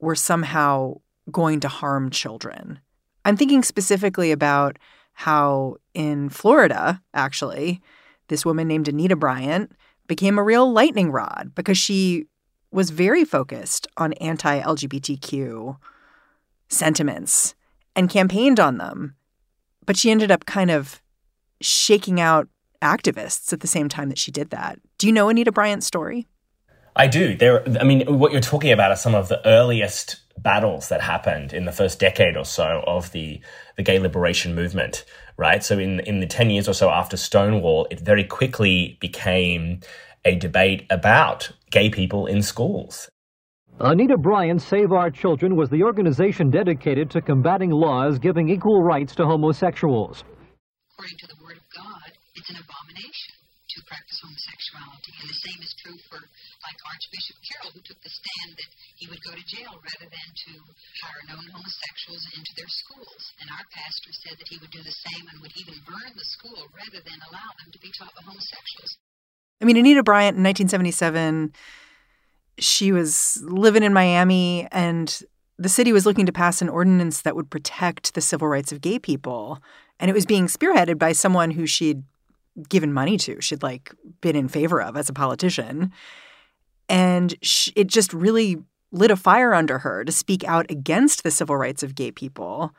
were 0.00 0.14
somehow 0.14 0.94
going 1.30 1.60
to 1.60 1.68
harm 1.68 2.10
children. 2.10 2.80
I'm 3.24 3.36
thinking 3.36 3.62
specifically 3.62 4.32
about 4.32 4.78
how 5.20 5.76
in 5.92 6.30
Florida, 6.30 7.02
actually, 7.12 7.82
this 8.28 8.46
woman 8.46 8.66
named 8.66 8.88
Anita 8.88 9.16
Bryant 9.16 9.70
became 10.06 10.38
a 10.38 10.42
real 10.42 10.72
lightning 10.72 11.12
rod 11.12 11.52
because 11.54 11.76
she 11.76 12.24
was 12.72 12.88
very 12.88 13.22
focused 13.26 13.86
on 13.98 14.14
anti 14.14 14.60
LGBTQ 14.62 15.76
sentiments 16.68 17.54
and 17.94 18.08
campaigned 18.08 18.58
on 18.58 18.78
them. 18.78 19.14
But 19.84 19.98
she 19.98 20.10
ended 20.10 20.30
up 20.30 20.46
kind 20.46 20.70
of 20.70 21.02
shaking 21.60 22.18
out 22.18 22.48
activists 22.80 23.52
at 23.52 23.60
the 23.60 23.66
same 23.66 23.90
time 23.90 24.08
that 24.08 24.18
she 24.18 24.30
did 24.30 24.48
that. 24.50 24.78
Do 24.96 25.06
you 25.06 25.12
know 25.12 25.28
Anita 25.28 25.52
Bryant's 25.52 25.86
story? 25.86 26.28
I 26.96 27.06
do. 27.06 27.36
There, 27.36 27.62
I 27.80 27.84
mean, 27.84 28.18
what 28.18 28.32
you're 28.32 28.40
talking 28.40 28.72
about 28.72 28.90
are 28.90 28.96
some 28.96 29.14
of 29.14 29.28
the 29.28 29.46
earliest 29.46 30.20
battles 30.38 30.88
that 30.88 31.00
happened 31.00 31.52
in 31.52 31.64
the 31.64 31.72
first 31.72 31.98
decade 31.98 32.36
or 32.36 32.44
so 32.44 32.82
of 32.86 33.12
the 33.12 33.40
the 33.76 33.82
gay 33.82 33.98
liberation 33.98 34.54
movement, 34.54 35.04
right? 35.36 35.62
So 35.62 35.78
in 35.78 36.00
in 36.00 36.20
the 36.20 36.26
10 36.26 36.50
years 36.50 36.68
or 36.68 36.74
so 36.74 36.90
after 36.90 37.16
Stonewall, 37.16 37.86
it 37.90 38.00
very 38.00 38.24
quickly 38.24 38.98
became 39.00 39.80
a 40.24 40.34
debate 40.34 40.86
about 40.90 41.50
gay 41.70 41.90
people 41.90 42.26
in 42.26 42.42
schools. 42.42 43.08
Anita 43.78 44.18
Bryant 44.18 44.60
Save 44.60 44.92
Our 44.92 45.10
Children 45.10 45.56
was 45.56 45.70
the 45.70 45.82
organization 45.82 46.50
dedicated 46.50 47.10
to 47.12 47.22
combating 47.22 47.70
laws 47.70 48.18
giving 48.18 48.50
equal 48.50 48.82
rights 48.82 49.14
to 49.14 49.24
homosexuals. 49.24 50.22
According 50.92 51.16
to 51.20 51.26
the 51.28 51.42
Word 51.42 51.56
of 51.56 51.64
God, 51.74 52.12
it's 52.34 52.50
an 52.50 52.56
abomination 52.56 53.39
to 53.76 53.86
practice 53.86 54.18
homosexuality. 54.22 55.12
And 55.20 55.28
the 55.30 55.40
same 55.46 55.60
is 55.62 55.72
true 55.78 55.98
for, 56.10 56.18
like 56.18 56.78
Archbishop 56.82 57.38
Carroll, 57.46 57.72
who 57.74 57.82
took 57.86 58.00
the 58.02 58.10
stand 58.10 58.58
that 58.58 58.70
he 58.98 59.06
would 59.06 59.22
go 59.22 59.32
to 59.34 59.44
jail 59.46 59.78
rather 59.78 60.08
than 60.10 60.28
to 60.48 60.52
hire 61.04 61.22
known 61.30 61.46
homosexuals 61.54 62.24
into 62.34 62.52
their 62.58 62.70
schools. 62.70 63.22
And 63.38 63.48
our 63.54 63.66
pastor 63.70 64.12
said 64.12 64.36
that 64.38 64.50
he 64.50 64.58
would 64.58 64.74
do 64.74 64.82
the 64.82 64.94
same 64.94 65.24
and 65.30 65.38
would 65.40 65.54
even 65.54 65.78
burn 65.86 66.12
the 66.18 66.26
school 66.26 66.66
rather 66.74 67.00
than 67.04 67.18
allow 67.30 67.50
them 67.62 67.70
to 67.70 67.80
be 67.80 67.94
taught 67.94 68.14
by 68.18 68.26
homosexuals. 68.26 68.98
I 69.60 69.64
mean, 69.64 69.76
Anita 69.76 70.02
Bryant 70.02 70.36
in 70.36 70.44
1977, 70.44 71.52
she 72.58 72.92
was 72.92 73.38
living 73.44 73.82
in 73.82 73.92
Miami 73.92 74.66
and 74.72 75.08
the 75.58 75.68
city 75.68 75.92
was 75.92 76.06
looking 76.06 76.24
to 76.24 76.32
pass 76.32 76.62
an 76.62 76.70
ordinance 76.70 77.20
that 77.22 77.36
would 77.36 77.50
protect 77.50 78.14
the 78.14 78.20
civil 78.20 78.48
rights 78.48 78.72
of 78.72 78.80
gay 78.80 78.98
people. 78.98 79.60
And 79.98 80.10
it 80.10 80.14
was 80.14 80.24
being 80.24 80.46
spearheaded 80.46 80.98
by 80.98 81.12
someone 81.12 81.50
who 81.50 81.66
she'd 81.66 82.02
given 82.68 82.92
money 82.92 83.16
to, 83.18 83.40
she'd 83.40 83.62
like 83.62 83.92
been 84.20 84.36
in 84.36 84.48
favor 84.48 84.80
of 84.80 84.96
as 84.96 85.08
a 85.08 85.12
politician. 85.12 85.92
And 86.88 87.34
she, 87.42 87.72
it 87.76 87.86
just 87.86 88.12
really 88.12 88.58
lit 88.92 89.10
a 89.10 89.16
fire 89.16 89.54
under 89.54 89.78
her 89.78 90.04
to 90.04 90.12
speak 90.12 90.42
out 90.44 90.70
against 90.70 91.22
the 91.22 91.30
civil 91.30 91.56
rights 91.56 91.82
of 91.82 91.94
gay 91.94 92.10
people. 92.10 92.74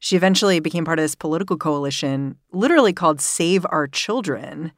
She 0.00 0.16
eventually 0.16 0.60
became 0.60 0.84
part 0.84 0.98
of 0.98 1.04
this 1.04 1.14
political 1.14 1.56
coalition, 1.56 2.36
literally 2.52 2.92
called 2.92 3.20
Save 3.20 3.64
Our 3.70 3.86
Children, 3.86 4.72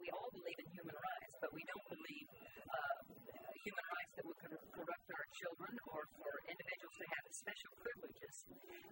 We 0.00 0.08
all 0.14 0.30
believe 0.32 0.56
in 0.56 0.68
human 0.72 0.94
rights, 0.94 1.34
but 1.40 1.52
we 1.52 1.62
don't 1.68 1.84
believe 1.90 2.28
uh, 2.70 2.76
human 3.60 3.86
rights 3.92 4.12
that 4.16 4.24
would 4.24 4.38
corrupt 4.40 5.08
our 5.12 5.26
children 5.36 5.72
or 5.90 6.08
for 6.16 6.32
individuals 6.48 6.96
to 7.02 7.06
have 7.12 7.24
special 7.30 7.72
privileges 7.82 8.46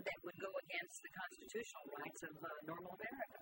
that 0.05 0.19
would 0.27 0.37
go 0.43 0.51
against 0.69 1.01
the 1.01 1.13
constitutional 1.15 1.85
rights 1.97 2.21
of 2.27 2.35
uh, 2.37 2.49
normal 2.69 2.93
America. 2.99 3.41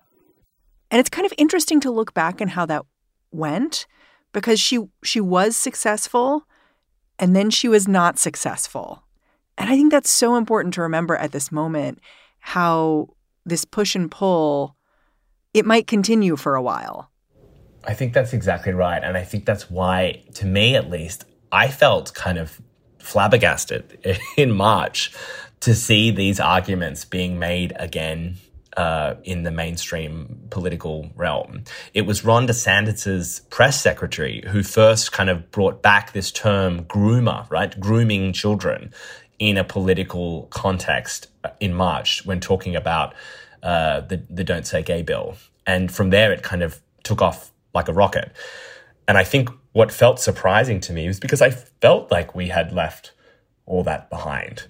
And 0.91 0.99
it's 0.99 1.09
kind 1.09 1.25
of 1.25 1.33
interesting 1.37 1.79
to 1.79 1.89
look 1.89 2.13
back 2.13 2.41
and 2.41 2.51
how 2.51 2.65
that 2.65 2.85
went 3.31 3.87
because 4.33 4.59
she 4.59 4.79
she 5.03 5.21
was 5.21 5.55
successful 5.55 6.45
and 7.17 7.35
then 7.35 7.49
she 7.49 7.69
was 7.69 7.87
not 7.87 8.19
successful. 8.19 9.03
And 9.57 9.69
I 9.69 9.75
think 9.75 9.91
that's 9.91 10.11
so 10.11 10.35
important 10.35 10.73
to 10.75 10.81
remember 10.81 11.15
at 11.15 11.31
this 11.31 11.51
moment 11.51 11.99
how 12.39 13.07
this 13.45 13.63
push 13.63 13.95
and 13.95 14.11
pull 14.11 14.75
it 15.53 15.65
might 15.65 15.87
continue 15.87 16.35
for 16.35 16.55
a 16.55 16.61
while. 16.61 17.09
I 17.83 17.93
think 17.93 18.13
that's 18.13 18.33
exactly 18.33 18.73
right 18.73 19.01
and 19.03 19.17
I 19.17 19.23
think 19.23 19.45
that's 19.45 19.71
why 19.71 20.23
to 20.35 20.45
me 20.45 20.75
at 20.75 20.89
least 20.89 21.23
I 21.51 21.69
felt 21.69 22.13
kind 22.13 22.37
of 22.37 22.61
flabbergasted 22.99 24.19
in 24.37 24.51
March 24.51 25.13
to 25.61 25.73
see 25.73 26.11
these 26.11 26.39
arguments 26.39 27.05
being 27.05 27.39
made 27.39 27.73
again 27.77 28.37
uh, 28.77 29.15
in 29.23 29.43
the 29.43 29.51
mainstream 29.51 30.47
political 30.49 31.09
realm. 31.15 31.63
It 31.93 32.03
was 32.03 32.23
Ron 32.23 32.47
DeSantis's 32.47 33.41
press 33.49 33.81
secretary 33.81 34.43
who 34.47 34.63
first 34.63 35.11
kind 35.11 35.29
of 35.29 35.51
brought 35.51 35.81
back 35.81 36.13
this 36.13 36.31
term 36.31 36.85
groomer, 36.85 37.49
right? 37.49 37.77
Grooming 37.79 38.33
children 38.33 38.93
in 39.39 39.57
a 39.57 39.63
political 39.63 40.43
context 40.51 41.27
in 41.59 41.73
March 41.73 42.25
when 42.25 42.39
talking 42.39 42.75
about 42.75 43.13
uh, 43.63 44.01
the, 44.01 44.23
the 44.29 44.43
Don't 44.43 44.65
Say 44.65 44.83
Gay 44.83 45.01
bill. 45.01 45.35
And 45.65 45.91
from 45.91 46.09
there, 46.09 46.31
it 46.31 46.43
kind 46.43 46.63
of 46.63 46.81
took 47.03 47.21
off 47.21 47.51
like 47.73 47.87
a 47.87 47.93
rocket. 47.93 48.31
And 49.07 49.17
I 49.17 49.23
think 49.23 49.49
what 49.73 49.91
felt 49.91 50.19
surprising 50.19 50.79
to 50.81 50.93
me 50.93 51.07
was 51.07 51.19
because 51.19 51.41
I 51.41 51.49
felt 51.49 52.11
like 52.11 52.35
we 52.35 52.47
had 52.47 52.71
left 52.71 53.11
all 53.65 53.83
that 53.83 54.09
behind. 54.09 54.67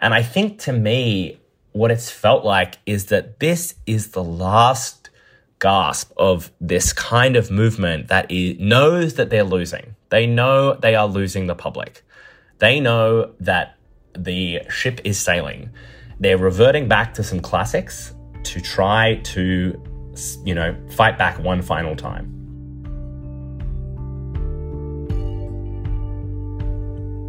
And 0.00 0.14
I 0.14 0.22
think 0.22 0.58
to 0.60 0.72
me, 0.72 1.40
what 1.74 1.90
it's 1.90 2.08
felt 2.08 2.44
like 2.44 2.78
is 2.86 3.06
that 3.06 3.40
this 3.40 3.74
is 3.84 4.12
the 4.12 4.22
last 4.22 5.10
gasp 5.58 6.12
of 6.16 6.52
this 6.60 6.92
kind 6.92 7.34
of 7.34 7.50
movement 7.50 8.06
that 8.08 8.30
is, 8.30 8.58
knows 8.60 9.14
that 9.14 9.28
they're 9.28 9.42
losing. 9.42 9.96
They 10.08 10.24
know 10.24 10.74
they 10.74 10.94
are 10.94 11.08
losing 11.08 11.48
the 11.48 11.56
public. 11.56 12.04
They 12.58 12.78
know 12.78 13.34
that 13.40 13.76
the 14.16 14.60
ship 14.70 15.00
is 15.02 15.18
sailing. 15.18 15.70
They're 16.20 16.38
reverting 16.38 16.86
back 16.86 17.12
to 17.14 17.24
some 17.24 17.40
classics 17.40 18.14
to 18.44 18.60
try 18.60 19.16
to, 19.24 20.14
you 20.44 20.54
know, 20.54 20.76
fight 20.90 21.18
back 21.18 21.40
one 21.40 21.60
final 21.60 21.96
time. 21.96 22.30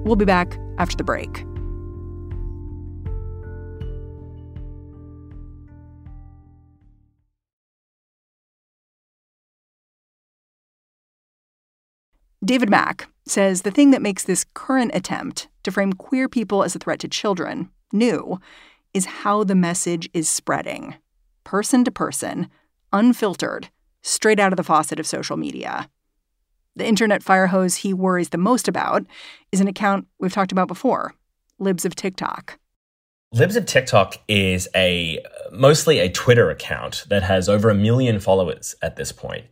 We'll 0.06 0.16
be 0.16 0.26
back 0.26 0.56
after 0.78 0.96
the 0.96 1.04
break. 1.04 1.44
David 12.46 12.70
Mack 12.70 13.10
says 13.28 13.64
the 13.64 13.72
thing 13.72 13.90
that 13.90 14.04
makes 14.04 14.24
this 14.24 14.46
current 14.54 14.92
attempt 14.94 15.48
to 15.64 15.72
frame 15.72 15.94
queer 15.94 16.30
people 16.30 16.64
as 16.64 16.76
a 16.76 16.80
threat 16.80 17.00
to 17.00 17.08
children, 17.08 17.72
new, 17.92 18.40
is 18.94 19.06
how 19.06 19.44
the 19.44 19.56
message 19.56 20.08
is 20.14 20.30
spreading 20.30 20.96
person 21.44 21.84
to 21.84 21.92
person, 21.92 22.50
unfiltered, 22.92 23.70
straight 24.02 24.40
out 24.40 24.52
of 24.52 24.58
the 24.58 24.64
faucet 24.64 25.00
of 25.00 25.06
social 25.06 25.38
media. 25.38 25.90
The 26.76 26.86
internet 26.86 27.22
fire 27.24 27.48
hose 27.48 27.78
he 27.78 27.94
worries 27.94 28.30
the 28.30 28.38
most 28.38 28.68
about 28.68 29.06
is 29.52 29.60
an 29.60 29.68
account 29.68 30.08
we've 30.20 30.34
talked 30.34 30.52
about 30.52 30.68
before 30.68 31.14
Libs 31.60 31.86
of 31.86 31.96
TikTok. 31.96 32.60
Libs 33.32 33.56
of 33.56 33.66
TikTok 33.66 34.18
is 34.28 34.68
a 34.76 35.24
mostly 35.52 36.00
a 36.00 36.10
Twitter 36.10 36.50
account 36.50 37.06
that 37.10 37.24
has 37.24 37.50
over 37.50 37.70
a 37.70 37.76
million 37.76 38.20
followers 38.20 38.76
at 38.82 38.96
this 38.96 39.12
point. 39.12 39.46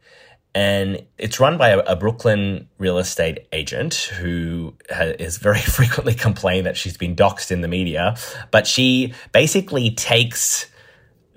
And 0.55 1.03
it's 1.17 1.39
run 1.39 1.57
by 1.57 1.69
a, 1.69 1.79
a 1.79 1.95
Brooklyn 1.95 2.69
real 2.77 2.99
estate 2.99 3.47
agent 3.51 3.95
who 3.95 4.75
has, 4.89 5.37
very 5.37 5.59
frequently 5.61 6.13
complained 6.13 6.65
that 6.67 6.77
she's 6.77 6.97
been 6.97 7.15
doxxed 7.15 7.51
in 7.51 7.61
the 7.61 7.67
media. 7.67 8.15
But 8.51 8.67
she 8.67 9.13
basically 9.31 9.91
takes 9.91 10.67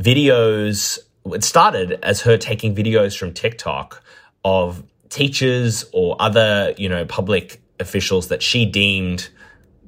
videos. 0.01 0.99
It 1.27 1.45
started 1.45 1.99
as 2.03 2.21
her 2.23 2.37
taking 2.37 2.75
videos 2.75 3.17
from 3.17 3.33
TikTok 3.33 4.03
of 4.45 4.83
teachers 5.09 5.85
or 5.93 6.17
other, 6.21 6.75
you 6.77 6.89
know, 6.89 7.05
public 7.07 7.63
officials 7.81 8.29
that 8.29 8.43
she 8.43 8.67
deemed 8.67 9.29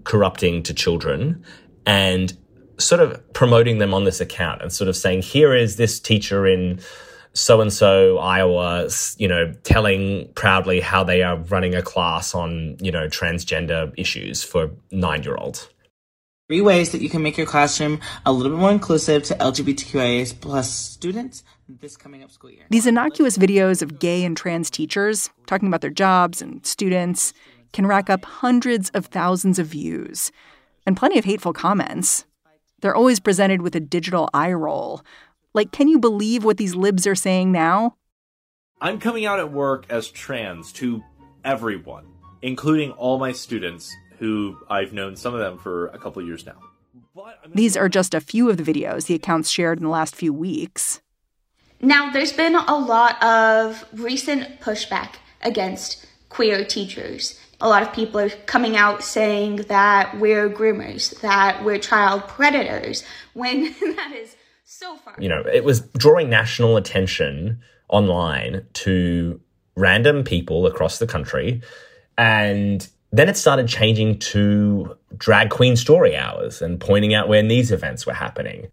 corrupting 0.04 0.62
to 0.62 0.74
children 0.74 1.44
and 1.84 2.36
sort 2.78 3.00
of 3.00 3.32
promoting 3.32 3.78
them 3.78 3.92
on 3.92 4.04
this 4.04 4.20
account 4.20 4.62
and 4.62 4.72
sort 4.72 4.88
of 4.88 4.96
saying, 4.96 5.22
here 5.22 5.54
is 5.54 5.76
this 5.76 6.00
teacher 6.00 6.46
in 6.46 6.80
so 7.32 7.60
and 7.60 7.72
so 7.72 8.18
Iowa, 8.18 8.88
you 9.16 9.28
know, 9.28 9.52
telling 9.62 10.28
proudly 10.34 10.80
how 10.80 11.04
they 11.04 11.22
are 11.22 11.36
running 11.36 11.74
a 11.74 11.82
class 11.82 12.34
on, 12.34 12.76
you 12.80 12.90
know, 12.90 13.06
transgender 13.08 13.92
issues 13.96 14.42
for 14.42 14.70
nine 14.90 15.22
year 15.22 15.36
olds. 15.36 15.68
Three 16.48 16.62
ways 16.62 16.92
that 16.92 17.02
you 17.02 17.10
can 17.10 17.22
make 17.22 17.36
your 17.36 17.46
classroom 17.46 18.00
a 18.24 18.32
little 18.32 18.52
bit 18.52 18.58
more 18.58 18.70
inclusive 18.70 19.22
to 19.24 19.34
LGBTQIA 19.34 20.40
plus 20.40 20.72
students 20.72 21.44
this 21.68 21.96
coming 21.96 22.22
up 22.22 22.30
school 22.30 22.50
year. 22.50 22.64
These 22.70 22.86
innocuous 22.86 23.36
videos 23.36 23.82
of 23.82 23.98
gay 23.98 24.24
and 24.24 24.36
trans 24.36 24.70
teachers 24.70 25.28
talking 25.46 25.68
about 25.68 25.82
their 25.82 25.90
jobs 25.90 26.40
and 26.40 26.64
students 26.64 27.34
can 27.72 27.86
rack 27.86 28.08
up 28.08 28.24
hundreds 28.24 28.88
of 28.90 29.06
thousands 29.06 29.58
of 29.58 29.66
views 29.66 30.32
and 30.86 30.96
plenty 30.96 31.18
of 31.18 31.26
hateful 31.26 31.52
comments. 31.52 32.24
They're 32.80 32.94
always 32.94 33.20
presented 33.20 33.60
with 33.60 33.76
a 33.76 33.80
digital 33.80 34.30
eye 34.32 34.52
roll. 34.52 35.02
Like, 35.54 35.72
can 35.72 35.88
you 35.88 35.98
believe 35.98 36.44
what 36.44 36.56
these 36.56 36.74
libs 36.74 37.06
are 37.06 37.14
saying 37.14 37.52
now? 37.52 37.96
I'm 38.80 39.00
coming 39.00 39.26
out 39.26 39.40
at 39.40 39.50
work 39.50 39.86
as 39.88 40.08
trans 40.08 40.72
to 40.74 41.02
everyone, 41.44 42.06
including 42.42 42.92
all 42.92 43.18
my 43.18 43.32
students 43.32 43.94
who 44.18 44.58
I've 44.68 44.92
known 44.92 45.16
some 45.16 45.34
of 45.34 45.40
them 45.40 45.58
for 45.58 45.88
a 45.88 45.98
couple 45.98 46.22
years 46.22 46.46
now. 46.46 46.58
These 47.52 47.76
are 47.76 47.88
just 47.88 48.14
a 48.14 48.20
few 48.20 48.48
of 48.48 48.56
the 48.56 48.62
videos 48.62 49.06
the 49.06 49.14
accounts 49.14 49.50
shared 49.50 49.78
in 49.78 49.84
the 49.84 49.90
last 49.90 50.14
few 50.14 50.32
weeks. 50.32 51.00
Now, 51.80 52.10
there's 52.10 52.32
been 52.32 52.54
a 52.54 52.76
lot 52.76 53.22
of 53.22 53.84
recent 53.92 54.60
pushback 54.60 55.14
against 55.42 56.06
queer 56.28 56.64
teachers. 56.64 57.38
A 57.60 57.68
lot 57.68 57.82
of 57.82 57.92
people 57.92 58.20
are 58.20 58.30
coming 58.46 58.76
out 58.76 59.02
saying 59.02 59.56
that 59.68 60.18
we're 60.18 60.48
groomers, 60.48 61.20
that 61.20 61.64
we're 61.64 61.78
child 61.78 62.26
predators, 62.28 63.04
when 63.32 63.62
that 63.80 64.12
is 64.14 64.36
so 64.78 64.96
far. 64.96 65.14
You 65.18 65.28
know, 65.28 65.42
it 65.52 65.64
was 65.64 65.80
drawing 65.96 66.30
national 66.30 66.76
attention 66.76 67.60
online 67.88 68.64
to 68.74 69.40
random 69.76 70.24
people 70.24 70.66
across 70.66 70.98
the 70.98 71.06
country. 71.06 71.62
And 72.16 72.86
then 73.10 73.28
it 73.28 73.36
started 73.36 73.68
changing 73.68 74.18
to 74.18 74.96
drag 75.16 75.50
queen 75.50 75.76
story 75.76 76.16
hours 76.16 76.62
and 76.62 76.80
pointing 76.80 77.14
out 77.14 77.28
when 77.28 77.48
these 77.48 77.72
events 77.72 78.06
were 78.06 78.12
happening. 78.12 78.68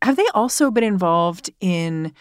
Have 0.00 0.16
they 0.16 0.26
also 0.34 0.70
been 0.70 0.84
involved 0.84 1.50
in 1.60 2.12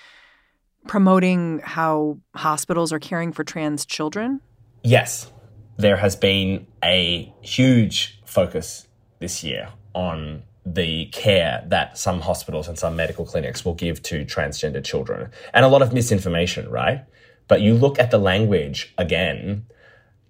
promoting 0.88 1.62
how 1.64 2.20
hospitals 2.36 2.94
are 2.94 3.00
caring 3.00 3.32
for 3.32 3.44
trans 3.44 3.86
children? 3.86 4.42
Yes. 4.84 5.32
There 5.78 5.98
has 5.98 6.16
been 6.16 6.68
a 6.84 7.34
huge 7.42 8.22
focus 8.26 8.88
this 9.20 9.44
year 9.44 9.70
on 9.96 10.44
the 10.66 11.06
care 11.08 11.64
that 11.68 11.98
some 11.98 12.22
hospitals 12.22 12.68
and 12.68 12.78
some 12.78 12.96
medical 12.96 13.26
clinics 13.26 13.66
will 13.66 13.74
give 13.74 14.02
to 14.04 14.26
transgender 14.26 14.84
children. 14.84 15.32
And 15.54 15.66
a 15.66 15.68
lot 15.68 15.82
of 15.82 15.94
misinformation, 15.94 16.70
right? 16.70 17.04
But 17.48 17.62
you 17.62 17.74
look 17.74 18.00
at 18.00 18.12
the 18.12 18.18
language 18.18 18.94
again, 18.98 19.66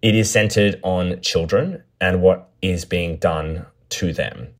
it 0.01 0.15
is 0.15 0.31
centered 0.31 0.79
on 0.83 1.21
children 1.21 1.83
and 1.99 2.21
what 2.21 2.49
is 2.61 2.85
being 2.85 3.17
done 3.17 3.65
to 3.89 4.13
them. 4.13 4.55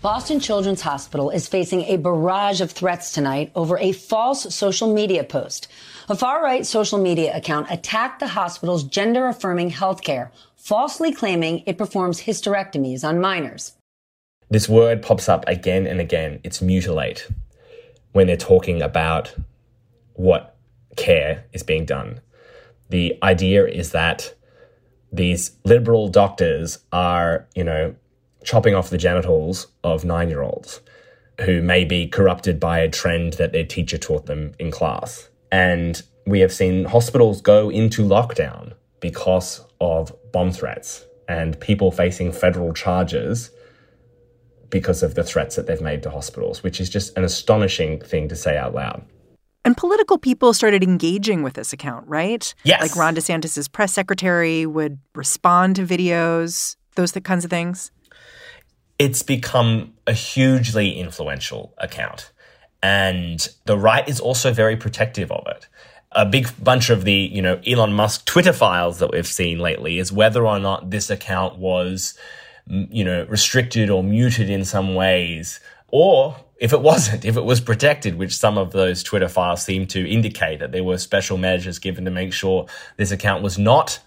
Boston 0.00 0.38
Children's 0.38 0.82
Hospital 0.82 1.28
is 1.30 1.48
facing 1.48 1.82
a 1.82 1.96
barrage 1.96 2.60
of 2.60 2.70
threats 2.70 3.10
tonight 3.10 3.50
over 3.56 3.76
a 3.78 3.90
false 3.90 4.54
social 4.54 4.94
media 4.94 5.24
post. 5.24 5.66
A 6.08 6.14
far 6.14 6.40
right 6.40 6.64
social 6.64 6.98
media 6.98 7.36
account 7.36 7.66
attacked 7.68 8.20
the 8.20 8.28
hospital's 8.28 8.84
gender 8.84 9.26
affirming 9.26 9.72
healthcare, 9.72 10.30
falsely 10.54 11.12
claiming 11.12 11.64
it 11.66 11.76
performs 11.76 12.22
hysterectomies 12.22 13.02
on 13.02 13.20
minors. 13.20 13.72
This 14.50 14.68
word 14.68 15.02
pops 15.02 15.28
up 15.28 15.44
again 15.46 15.86
and 15.86 16.00
again. 16.00 16.40
It's 16.42 16.62
mutilate 16.62 17.28
when 18.12 18.26
they're 18.26 18.36
talking 18.36 18.80
about 18.80 19.34
what 20.14 20.56
care 20.96 21.44
is 21.52 21.62
being 21.62 21.84
done. 21.84 22.20
The 22.88 23.18
idea 23.22 23.66
is 23.66 23.92
that 23.92 24.34
these 25.12 25.52
liberal 25.64 26.08
doctors 26.08 26.78
are, 26.92 27.46
you 27.54 27.64
know, 27.64 27.94
chopping 28.42 28.74
off 28.74 28.90
the 28.90 28.98
genitals 28.98 29.66
of 29.84 30.04
nine 30.04 30.28
year 30.28 30.42
olds 30.42 30.80
who 31.42 31.62
may 31.62 31.84
be 31.84 32.08
corrupted 32.08 32.58
by 32.58 32.80
a 32.80 32.88
trend 32.88 33.34
that 33.34 33.52
their 33.52 33.64
teacher 33.64 33.98
taught 33.98 34.26
them 34.26 34.54
in 34.58 34.70
class. 34.70 35.28
And 35.52 36.02
we 36.26 36.40
have 36.40 36.52
seen 36.52 36.84
hospitals 36.84 37.40
go 37.40 37.70
into 37.70 38.02
lockdown 38.02 38.72
because 39.00 39.64
of 39.80 40.12
bomb 40.32 40.50
threats 40.50 41.04
and 41.28 41.58
people 41.60 41.90
facing 41.90 42.32
federal 42.32 42.72
charges 42.72 43.50
because 44.70 45.02
of 45.02 45.14
the 45.14 45.24
threats 45.24 45.56
that 45.56 45.66
they've 45.66 45.80
made 45.80 46.02
to 46.02 46.10
hospitals, 46.10 46.62
which 46.62 46.80
is 46.80 46.90
just 46.90 47.16
an 47.16 47.24
astonishing 47.24 48.00
thing 48.00 48.28
to 48.28 48.36
say 48.36 48.56
out 48.56 48.74
loud. 48.74 49.04
And 49.64 49.76
political 49.76 50.18
people 50.18 50.54
started 50.54 50.82
engaging 50.82 51.42
with 51.42 51.54
this 51.54 51.72
account, 51.72 52.06
right? 52.06 52.54
Yes. 52.64 52.80
Like 52.80 52.96
Ron 52.96 53.14
DeSantis' 53.14 53.70
press 53.70 53.92
secretary 53.92 54.66
would 54.66 54.98
respond 55.14 55.76
to 55.76 55.86
videos, 55.86 56.76
those 56.94 57.12
kinds 57.12 57.44
of 57.44 57.50
things 57.50 57.90
it's 58.98 59.22
become 59.22 59.94
a 60.06 60.12
hugely 60.12 60.98
influential 60.98 61.74
account. 61.78 62.32
And 62.82 63.48
the 63.64 63.78
right 63.78 64.08
is 64.08 64.20
also 64.20 64.52
very 64.52 64.76
protective 64.76 65.30
of 65.30 65.46
it. 65.46 65.68
A 66.12 66.26
big 66.26 66.48
bunch 66.62 66.90
of 66.90 67.04
the, 67.04 67.12
you 67.12 67.42
know, 67.42 67.60
Elon 67.66 67.92
Musk 67.92 68.24
Twitter 68.24 68.52
files 68.52 68.98
that 68.98 69.12
we've 69.12 69.26
seen 69.26 69.58
lately 69.58 69.98
is 69.98 70.10
whether 70.10 70.46
or 70.46 70.58
not 70.58 70.90
this 70.90 71.10
account 71.10 71.58
was, 71.58 72.14
you 72.68 73.04
know, 73.04 73.24
restricted 73.28 73.90
or 73.90 74.02
muted 74.02 74.50
in 74.50 74.64
some 74.64 74.94
ways, 74.94 75.60
or 75.88 76.36
if 76.58 76.72
it 76.72 76.80
wasn't, 76.80 77.24
if 77.24 77.36
it 77.36 77.44
was 77.44 77.60
protected, 77.60 78.16
which 78.16 78.36
some 78.36 78.58
of 78.58 78.72
those 78.72 79.02
Twitter 79.02 79.28
files 79.28 79.64
seem 79.64 79.86
to 79.88 80.08
indicate 80.08 80.60
that 80.60 80.72
there 80.72 80.84
were 80.84 80.98
special 80.98 81.38
measures 81.38 81.78
given 81.78 82.04
to 82.04 82.10
make 82.10 82.32
sure 82.32 82.66
this 82.96 83.10
account 83.10 83.42
was 83.42 83.58
not 83.58 84.00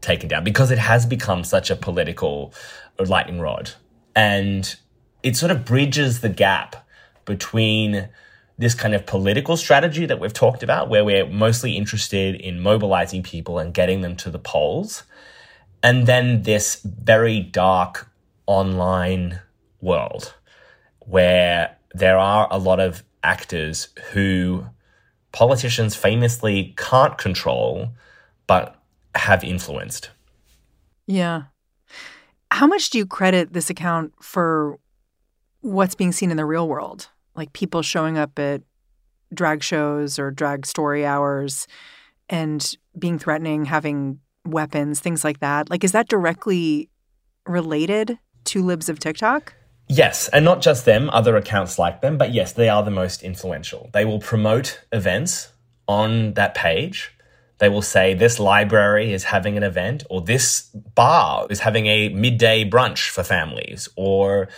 taken 0.00 0.28
down 0.28 0.44
because 0.44 0.70
it 0.70 0.78
has 0.78 1.06
become 1.06 1.44
such 1.44 1.70
a 1.70 1.76
political 1.76 2.52
lightning 2.98 3.40
rod. 3.40 3.72
And 4.14 4.74
it 5.22 5.36
sort 5.36 5.52
of 5.52 5.64
bridges 5.64 6.20
the 6.20 6.28
gap 6.28 6.86
between 7.24 8.08
this 8.56 8.74
kind 8.74 8.94
of 8.94 9.06
political 9.06 9.56
strategy 9.56 10.04
that 10.06 10.18
we've 10.18 10.32
talked 10.32 10.64
about, 10.64 10.88
where 10.88 11.04
we're 11.04 11.26
mostly 11.28 11.76
interested 11.76 12.34
in 12.34 12.60
mobilizing 12.60 13.22
people 13.22 13.58
and 13.58 13.72
getting 13.72 14.00
them 14.00 14.16
to 14.16 14.30
the 14.30 14.38
polls, 14.38 15.04
and 15.82 16.06
then 16.06 16.42
this 16.42 16.80
very 16.82 17.40
dark 17.40 18.07
online 18.48 19.40
world 19.80 20.34
where 21.00 21.76
there 21.94 22.18
are 22.18 22.48
a 22.50 22.58
lot 22.58 22.80
of 22.80 23.04
actors 23.22 23.88
who 24.12 24.66
politicians 25.32 25.94
famously 25.94 26.74
can't 26.76 27.16
control 27.18 27.90
but 28.46 28.82
have 29.14 29.44
influenced. 29.44 30.10
Yeah. 31.06 31.44
How 32.50 32.66
much 32.66 32.90
do 32.90 32.98
you 32.98 33.06
credit 33.06 33.52
this 33.52 33.70
account 33.70 34.12
for 34.20 34.78
what's 35.60 35.94
being 35.94 36.12
seen 36.12 36.30
in 36.30 36.36
the 36.36 36.44
real 36.44 36.66
world? 36.66 37.08
Like 37.36 37.52
people 37.52 37.82
showing 37.82 38.18
up 38.18 38.38
at 38.38 38.62
drag 39.32 39.62
shows 39.62 40.18
or 40.18 40.30
drag 40.30 40.66
story 40.66 41.04
hours 41.04 41.66
and 42.28 42.74
being 42.98 43.18
threatening, 43.18 43.66
having 43.66 44.20
weapons, 44.44 45.00
things 45.00 45.24
like 45.24 45.40
that. 45.40 45.70
Like, 45.70 45.84
is 45.84 45.92
that 45.92 46.08
directly 46.08 46.88
related 47.46 48.18
to 48.48 48.62
Libs 48.62 48.88
of 48.88 48.98
TikTok? 48.98 49.54
Yes, 49.88 50.28
and 50.28 50.44
not 50.44 50.60
just 50.60 50.84
them, 50.84 51.08
other 51.10 51.36
accounts 51.36 51.78
like 51.78 52.02
them, 52.02 52.18
but 52.18 52.34
yes, 52.34 52.52
they 52.52 52.68
are 52.68 52.82
the 52.82 52.90
most 52.90 53.22
influential. 53.22 53.88
They 53.94 54.04
will 54.04 54.20
promote 54.20 54.80
events 54.92 55.52
on 55.86 56.34
that 56.34 56.54
page 56.54 57.12
They 57.58 57.68
will 57.68 57.82
say 57.82 58.14
this 58.14 58.38
library 58.38 59.12
is 59.12 59.24
having 59.24 59.56
an 59.56 59.62
event, 59.62 60.04
or 60.08 60.20
this 60.20 60.62
bar 60.94 61.46
is 61.50 61.60
having 61.60 61.86
a 61.86 62.08
midday 62.08 62.68
brunch 62.68 63.10
for 63.10 63.24
families, 63.24 63.88
or 63.96 64.48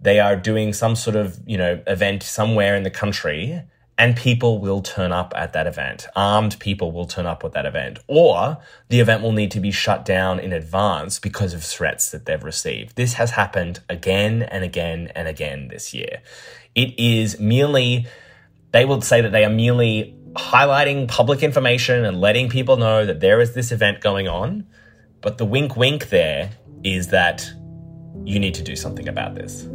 they 0.00 0.18
are 0.18 0.34
doing 0.34 0.72
some 0.72 0.96
sort 0.96 1.16
of, 1.16 1.38
you 1.46 1.58
know, 1.58 1.82
event 1.86 2.22
somewhere 2.22 2.74
in 2.74 2.84
the 2.84 2.90
country 2.90 3.62
and 3.98 4.16
people 4.16 4.60
will 4.60 4.80
turn 4.80 5.10
up 5.10 5.32
at 5.36 5.52
that 5.52 5.66
event. 5.66 6.06
Armed 6.14 6.58
people 6.60 6.92
will 6.92 7.04
turn 7.04 7.26
up 7.26 7.42
at 7.42 7.52
that 7.52 7.66
event. 7.66 7.98
Or 8.06 8.58
the 8.88 9.00
event 9.00 9.24
will 9.24 9.32
need 9.32 9.50
to 9.50 9.60
be 9.60 9.72
shut 9.72 10.04
down 10.04 10.38
in 10.38 10.52
advance 10.52 11.18
because 11.18 11.52
of 11.52 11.64
threats 11.64 12.12
that 12.12 12.24
they've 12.24 12.42
received. 12.42 12.94
This 12.94 13.14
has 13.14 13.32
happened 13.32 13.80
again 13.88 14.44
and 14.44 14.62
again 14.62 15.10
and 15.16 15.26
again 15.26 15.66
this 15.66 15.92
year. 15.92 16.22
It 16.76 16.96
is 16.96 17.40
merely, 17.40 18.06
they 18.70 18.84
will 18.84 19.00
say 19.00 19.20
that 19.20 19.32
they 19.32 19.44
are 19.44 19.50
merely 19.50 20.16
highlighting 20.34 21.08
public 21.08 21.42
information 21.42 22.04
and 22.04 22.20
letting 22.20 22.48
people 22.48 22.76
know 22.76 23.04
that 23.04 23.18
there 23.18 23.40
is 23.40 23.54
this 23.54 23.72
event 23.72 24.00
going 24.00 24.28
on. 24.28 24.64
But 25.20 25.38
the 25.38 25.44
wink 25.44 25.76
wink 25.76 26.10
there 26.10 26.52
is 26.84 27.08
that 27.08 27.50
you 28.24 28.38
need 28.38 28.54
to 28.54 28.62
do 28.62 28.76
something 28.76 29.08
about 29.08 29.34
this. 29.34 29.68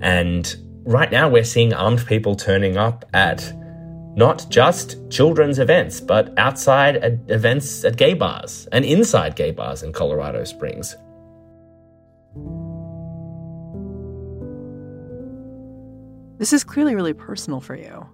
And 0.00 0.54
right 0.84 1.10
now, 1.10 1.28
we're 1.28 1.44
seeing 1.44 1.72
armed 1.72 2.06
people 2.06 2.34
turning 2.34 2.76
up 2.76 3.04
at 3.14 3.52
not 4.16 4.46
just 4.48 5.10
children's 5.10 5.58
events, 5.58 6.00
but 6.00 6.32
outside 6.38 6.96
at 6.96 7.18
events 7.28 7.84
at 7.84 7.96
gay 7.96 8.14
bars 8.14 8.68
and 8.70 8.84
inside 8.84 9.34
gay 9.34 9.50
bars 9.50 9.82
in 9.82 9.92
Colorado 9.92 10.44
Springs. 10.44 10.96
This 16.38 16.52
is 16.52 16.64
clearly 16.64 16.94
really 16.94 17.12
personal 17.12 17.60
for 17.60 17.74
you. 17.76 18.06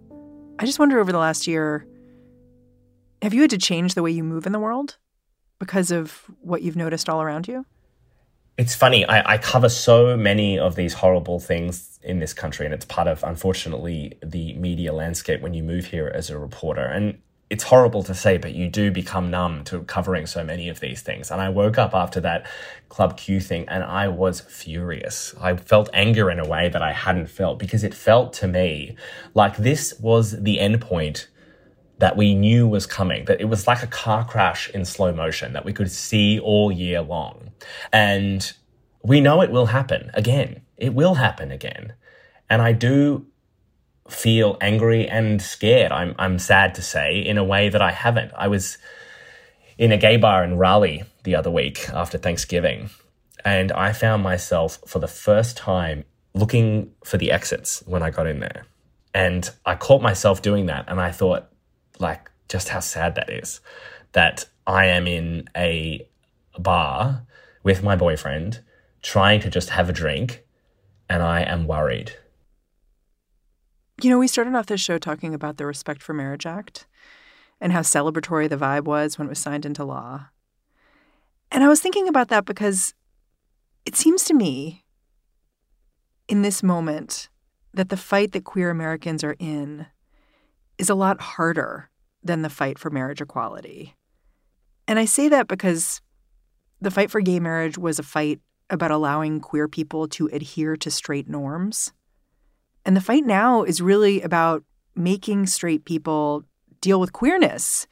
I 0.58 0.66
just 0.66 0.78
wonder 0.78 1.00
over 1.00 1.12
the 1.12 1.18
last 1.18 1.46
year 1.46 1.86
have 3.22 3.34
you 3.34 3.42
had 3.42 3.50
to 3.50 3.58
change 3.58 3.94
the 3.94 4.02
way 4.02 4.10
you 4.10 4.24
move 4.24 4.46
in 4.46 4.52
the 4.52 4.58
world 4.58 4.96
because 5.58 5.90
of 5.90 6.24
what 6.40 6.62
you've 6.62 6.76
noticed 6.76 7.08
all 7.08 7.20
around 7.20 7.48
you? 7.48 7.66
It's 8.60 8.74
funny. 8.74 9.06
I, 9.06 9.32
I, 9.32 9.38
cover 9.38 9.70
so 9.70 10.18
many 10.18 10.58
of 10.58 10.76
these 10.76 10.92
horrible 10.92 11.40
things 11.40 11.98
in 12.02 12.18
this 12.18 12.34
country, 12.34 12.66
and 12.66 12.74
it's 12.74 12.84
part 12.84 13.08
of, 13.08 13.24
unfortunately, 13.24 14.18
the 14.22 14.52
media 14.52 14.92
landscape 14.92 15.40
when 15.40 15.54
you 15.54 15.62
move 15.62 15.86
here 15.86 16.12
as 16.14 16.28
a 16.28 16.38
reporter. 16.38 16.84
And 16.84 17.22
it's 17.48 17.64
horrible 17.64 18.02
to 18.02 18.14
say, 18.14 18.36
but 18.36 18.54
you 18.54 18.68
do 18.68 18.90
become 18.90 19.30
numb 19.30 19.64
to 19.64 19.80
covering 19.84 20.26
so 20.26 20.44
many 20.44 20.68
of 20.68 20.80
these 20.80 21.00
things. 21.00 21.30
And 21.30 21.40
I 21.40 21.48
woke 21.48 21.78
up 21.78 21.94
after 21.94 22.20
that 22.20 22.46
Club 22.90 23.16
Q 23.16 23.40
thing 23.40 23.66
and 23.66 23.82
I 23.82 24.08
was 24.08 24.42
furious. 24.42 25.34
I 25.40 25.56
felt 25.56 25.88
anger 25.94 26.30
in 26.30 26.38
a 26.38 26.46
way 26.46 26.68
that 26.68 26.82
I 26.82 26.92
hadn't 26.92 27.28
felt 27.28 27.58
because 27.58 27.82
it 27.82 27.94
felt 27.94 28.34
to 28.34 28.46
me 28.46 28.94
like 29.32 29.56
this 29.56 29.98
was 29.98 30.42
the 30.42 30.60
end 30.60 30.82
point 30.82 31.28
that 32.00 32.16
we 32.16 32.34
knew 32.34 32.66
was 32.66 32.86
coming, 32.86 33.26
that 33.26 33.40
it 33.40 33.44
was 33.44 33.66
like 33.66 33.82
a 33.82 33.86
car 33.86 34.24
crash 34.24 34.70
in 34.70 34.84
slow 34.84 35.12
motion 35.12 35.52
that 35.52 35.64
we 35.64 35.72
could 35.72 35.90
see 35.90 36.38
all 36.38 36.72
year 36.72 37.02
long. 37.02 37.50
And 37.92 38.52
we 39.02 39.20
know 39.20 39.42
it 39.42 39.50
will 39.50 39.66
happen 39.66 40.10
again. 40.14 40.62
It 40.76 40.94
will 40.94 41.14
happen 41.14 41.50
again. 41.50 41.92
And 42.48 42.62
I 42.62 42.72
do 42.72 43.26
feel 44.08 44.56
angry 44.60 45.08
and 45.08 45.40
scared. 45.40 45.92
I'm, 45.92 46.14
I'm 46.18 46.38
sad 46.38 46.74
to 46.76 46.82
say, 46.82 47.20
in 47.20 47.38
a 47.38 47.44
way 47.44 47.68
that 47.68 47.82
I 47.82 47.92
haven't. 47.92 48.32
I 48.34 48.48
was 48.48 48.78
in 49.78 49.92
a 49.92 49.98
gay 49.98 50.16
bar 50.16 50.42
in 50.42 50.56
Raleigh 50.56 51.04
the 51.24 51.34
other 51.34 51.50
week 51.50 51.88
after 51.90 52.18
Thanksgiving, 52.18 52.90
and 53.44 53.72
I 53.72 53.92
found 53.92 54.22
myself 54.22 54.78
for 54.86 54.98
the 54.98 55.08
first 55.08 55.56
time 55.56 56.04
looking 56.34 56.92
for 57.04 57.18
the 57.18 57.30
exits 57.30 57.82
when 57.86 58.02
I 58.02 58.10
got 58.10 58.26
in 58.26 58.40
there. 58.40 58.66
And 59.14 59.50
I 59.64 59.74
caught 59.74 60.02
myself 60.02 60.42
doing 60.42 60.66
that, 60.66 60.86
and 60.88 61.00
I 61.00 61.12
thought, 61.12 61.50
like 62.00 62.30
just 62.48 62.68
how 62.70 62.80
sad 62.80 63.14
that 63.14 63.30
is 63.30 63.60
that 64.12 64.48
I 64.66 64.86
am 64.86 65.06
in 65.06 65.48
a 65.56 66.06
bar 66.58 67.26
with 67.62 67.82
my 67.82 67.96
boyfriend 67.96 68.60
trying 69.02 69.40
to 69.40 69.50
just 69.50 69.70
have 69.70 69.88
a 69.88 69.92
drink 69.92 70.44
and 71.08 71.22
I 71.22 71.42
am 71.42 71.66
worried. 71.66 72.12
You 74.02 74.10
know, 74.10 74.18
we 74.18 74.28
started 74.28 74.54
off 74.54 74.66
this 74.66 74.80
show 74.80 74.98
talking 74.98 75.34
about 75.34 75.56
the 75.56 75.66
Respect 75.66 76.02
for 76.02 76.14
Marriage 76.14 76.46
Act 76.46 76.86
and 77.60 77.72
how 77.72 77.80
celebratory 77.80 78.48
the 78.48 78.56
vibe 78.56 78.84
was 78.84 79.18
when 79.18 79.26
it 79.26 79.30
was 79.30 79.38
signed 79.38 79.66
into 79.66 79.84
law. 79.84 80.28
And 81.50 81.62
I 81.62 81.68
was 81.68 81.80
thinking 81.80 82.08
about 82.08 82.28
that 82.28 82.44
because 82.44 82.94
it 83.84 83.96
seems 83.96 84.24
to 84.24 84.34
me 84.34 84.84
in 86.28 86.42
this 86.42 86.62
moment 86.62 87.28
that 87.74 87.88
the 87.88 87.96
fight 87.96 88.32
that 88.32 88.44
queer 88.44 88.70
Americans 88.70 89.22
are 89.22 89.36
in 89.38 89.86
is 90.80 90.88
a 90.88 90.94
lot 90.94 91.20
harder 91.20 91.90
than 92.22 92.42
the 92.42 92.48
fight 92.48 92.78
for 92.78 92.90
marriage 92.90 93.20
equality. 93.20 93.94
And 94.88 94.98
I 94.98 95.04
say 95.04 95.28
that 95.28 95.46
because 95.46 96.00
the 96.80 96.90
fight 96.90 97.10
for 97.10 97.20
gay 97.20 97.38
marriage 97.38 97.76
was 97.76 97.98
a 97.98 98.02
fight 98.02 98.40
about 98.70 98.90
allowing 98.90 99.40
queer 99.40 99.68
people 99.68 100.08
to 100.08 100.28
adhere 100.28 100.76
to 100.76 100.90
straight 100.90 101.28
norms. 101.28 101.92
And 102.86 102.96
the 102.96 103.00
fight 103.00 103.26
now 103.26 103.62
is 103.62 103.82
really 103.82 104.22
about 104.22 104.64
making 104.96 105.46
straight 105.46 105.84
people 105.84 106.44
deal 106.80 106.98
with 106.98 107.12
queerness. 107.12 107.86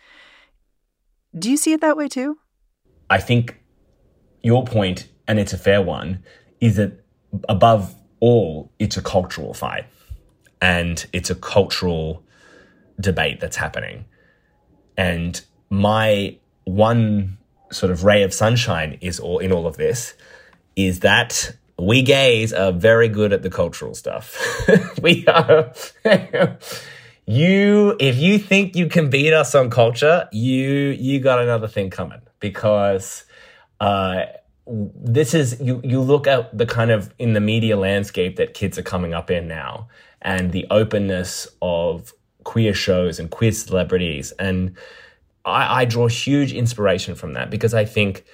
Do 1.38 1.50
you 1.50 1.58
see 1.58 1.74
it 1.74 1.82
that 1.82 1.96
way 1.96 2.08
too? 2.08 2.38
I 3.10 3.18
think 3.18 3.60
your 4.42 4.64
point, 4.64 5.08
and 5.26 5.38
it's 5.38 5.52
a 5.52 5.58
fair 5.58 5.82
one, 5.82 6.22
is 6.60 6.76
that 6.76 7.04
above 7.48 7.94
all, 8.20 8.72
it's 8.78 8.96
a 8.96 9.02
cultural 9.02 9.52
fight. 9.52 9.84
And 10.62 11.06
it's 11.12 11.30
a 11.30 11.34
cultural 11.34 12.24
debate 13.00 13.40
that's 13.40 13.56
happening. 13.56 14.04
And 14.96 15.40
my 15.70 16.36
one 16.64 17.38
sort 17.70 17.92
of 17.92 18.04
ray 18.04 18.22
of 18.22 18.32
sunshine 18.32 18.98
is 19.00 19.20
all 19.20 19.38
in 19.38 19.52
all 19.52 19.66
of 19.66 19.76
this 19.76 20.14
is 20.76 21.00
that 21.00 21.52
we 21.78 22.02
gays 22.02 22.52
are 22.52 22.72
very 22.72 23.08
good 23.08 23.32
at 23.32 23.42
the 23.42 23.50
cultural 23.50 23.94
stuff. 23.94 24.36
we 25.02 25.26
are. 25.26 25.72
you, 27.26 27.96
if 28.00 28.16
you 28.18 28.38
think 28.38 28.74
you 28.74 28.88
can 28.88 29.10
beat 29.10 29.32
us 29.32 29.54
on 29.54 29.70
culture, 29.70 30.28
you 30.32 30.68
you 30.98 31.20
got 31.20 31.40
another 31.40 31.68
thing 31.68 31.90
coming 31.90 32.20
because 32.40 33.24
uh, 33.80 34.24
this 34.66 35.34
is 35.34 35.60
you. 35.60 35.80
You 35.84 36.00
look 36.00 36.26
at 36.26 36.56
the 36.56 36.66
kind 36.66 36.90
of 36.90 37.14
in 37.18 37.32
the 37.32 37.40
media 37.40 37.76
landscape 37.76 38.36
that 38.36 38.54
kids 38.54 38.76
are 38.78 38.82
coming 38.82 39.14
up 39.14 39.30
in 39.30 39.46
now, 39.46 39.88
and 40.20 40.50
the 40.52 40.66
openness 40.70 41.46
of 41.62 42.12
queer 42.48 42.72
shows 42.72 43.18
and 43.18 43.30
queer 43.30 43.52
celebrities. 43.52 44.32
And 44.38 44.74
I, 45.44 45.82
I 45.82 45.84
draw 45.84 46.08
huge 46.08 46.54
inspiration 46.54 47.14
from 47.14 47.34
that 47.34 47.50
because 47.50 47.74
I 47.74 47.84
think 47.84 48.24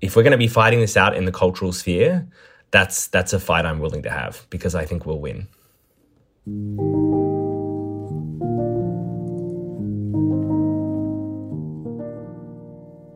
if 0.00 0.16
we're 0.16 0.24
going 0.24 0.32
to 0.32 0.36
be 0.36 0.48
fighting 0.48 0.80
this 0.80 0.96
out 0.96 1.16
in 1.16 1.26
the 1.26 1.30
cultural 1.30 1.72
sphere, 1.72 2.26
that's 2.72 3.06
that's 3.06 3.32
a 3.32 3.38
fight 3.38 3.64
I'm 3.64 3.78
willing 3.78 4.02
to 4.02 4.10
have 4.10 4.48
because 4.50 4.74
I 4.74 4.84
think 4.84 5.06
we'll 5.06 5.20
win. 5.20 5.46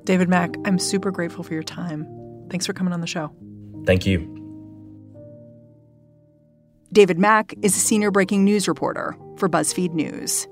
David 0.05 0.29
Mack, 0.29 0.55
I'm 0.65 0.79
super 0.79 1.11
grateful 1.11 1.43
for 1.43 1.55
your 1.55 1.65
time. 1.65 2.07
Thanks 2.51 2.67
for 2.67 2.73
coming 2.73 2.93
on 2.93 3.01
the 3.01 3.09
show. 3.09 3.33
Thank 3.85 4.07
you. 4.07 4.33
David 6.93 7.19
Mack 7.19 7.53
is 7.63 7.77
a 7.77 7.81
senior 7.81 8.13
breaking 8.13 8.45
news 8.45 8.69
reporter 8.69 9.17
for 9.39 9.49
BuzzFeed 9.49 9.93
News. 9.93 10.47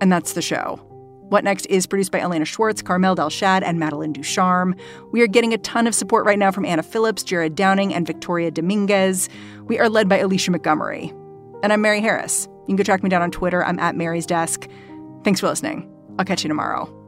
And 0.00 0.10
that's 0.10 0.32
the 0.32 0.42
show. 0.42 0.80
What 1.30 1.44
Next 1.44 1.66
is 1.66 1.86
produced 1.86 2.10
by 2.10 2.20
Elena 2.20 2.44
Schwartz, 2.44 2.82
Carmel 2.82 3.14
Delshad, 3.14 3.62
and 3.62 3.78
Madeline 3.78 4.12
Ducharme. 4.12 4.74
We 5.12 5.22
are 5.22 5.28
getting 5.28 5.54
a 5.54 5.58
ton 5.58 5.86
of 5.86 5.94
support 5.94 6.26
right 6.26 6.38
now 6.38 6.50
from 6.50 6.64
Anna 6.64 6.82
Phillips, 6.82 7.22
Jared 7.22 7.54
Downing, 7.54 7.94
and 7.94 8.06
Victoria 8.06 8.50
Dominguez. 8.50 9.28
We 9.66 9.78
are 9.78 9.88
led 9.88 10.08
by 10.08 10.18
Alicia 10.18 10.50
Montgomery. 10.50 11.12
And 11.62 11.72
I'm 11.72 11.82
Mary 11.82 12.00
Harris. 12.00 12.48
You 12.62 12.66
can 12.66 12.76
go 12.76 12.82
track 12.82 13.04
me 13.04 13.10
down 13.10 13.22
on 13.22 13.30
Twitter. 13.30 13.64
I'm 13.64 13.78
at 13.78 13.94
Mary's 13.94 14.26
Desk. 14.26 14.68
Thanks 15.22 15.38
for 15.38 15.46
listening. 15.46 15.88
I'll 16.18 16.24
catch 16.24 16.42
you 16.42 16.48
tomorrow. 16.48 16.99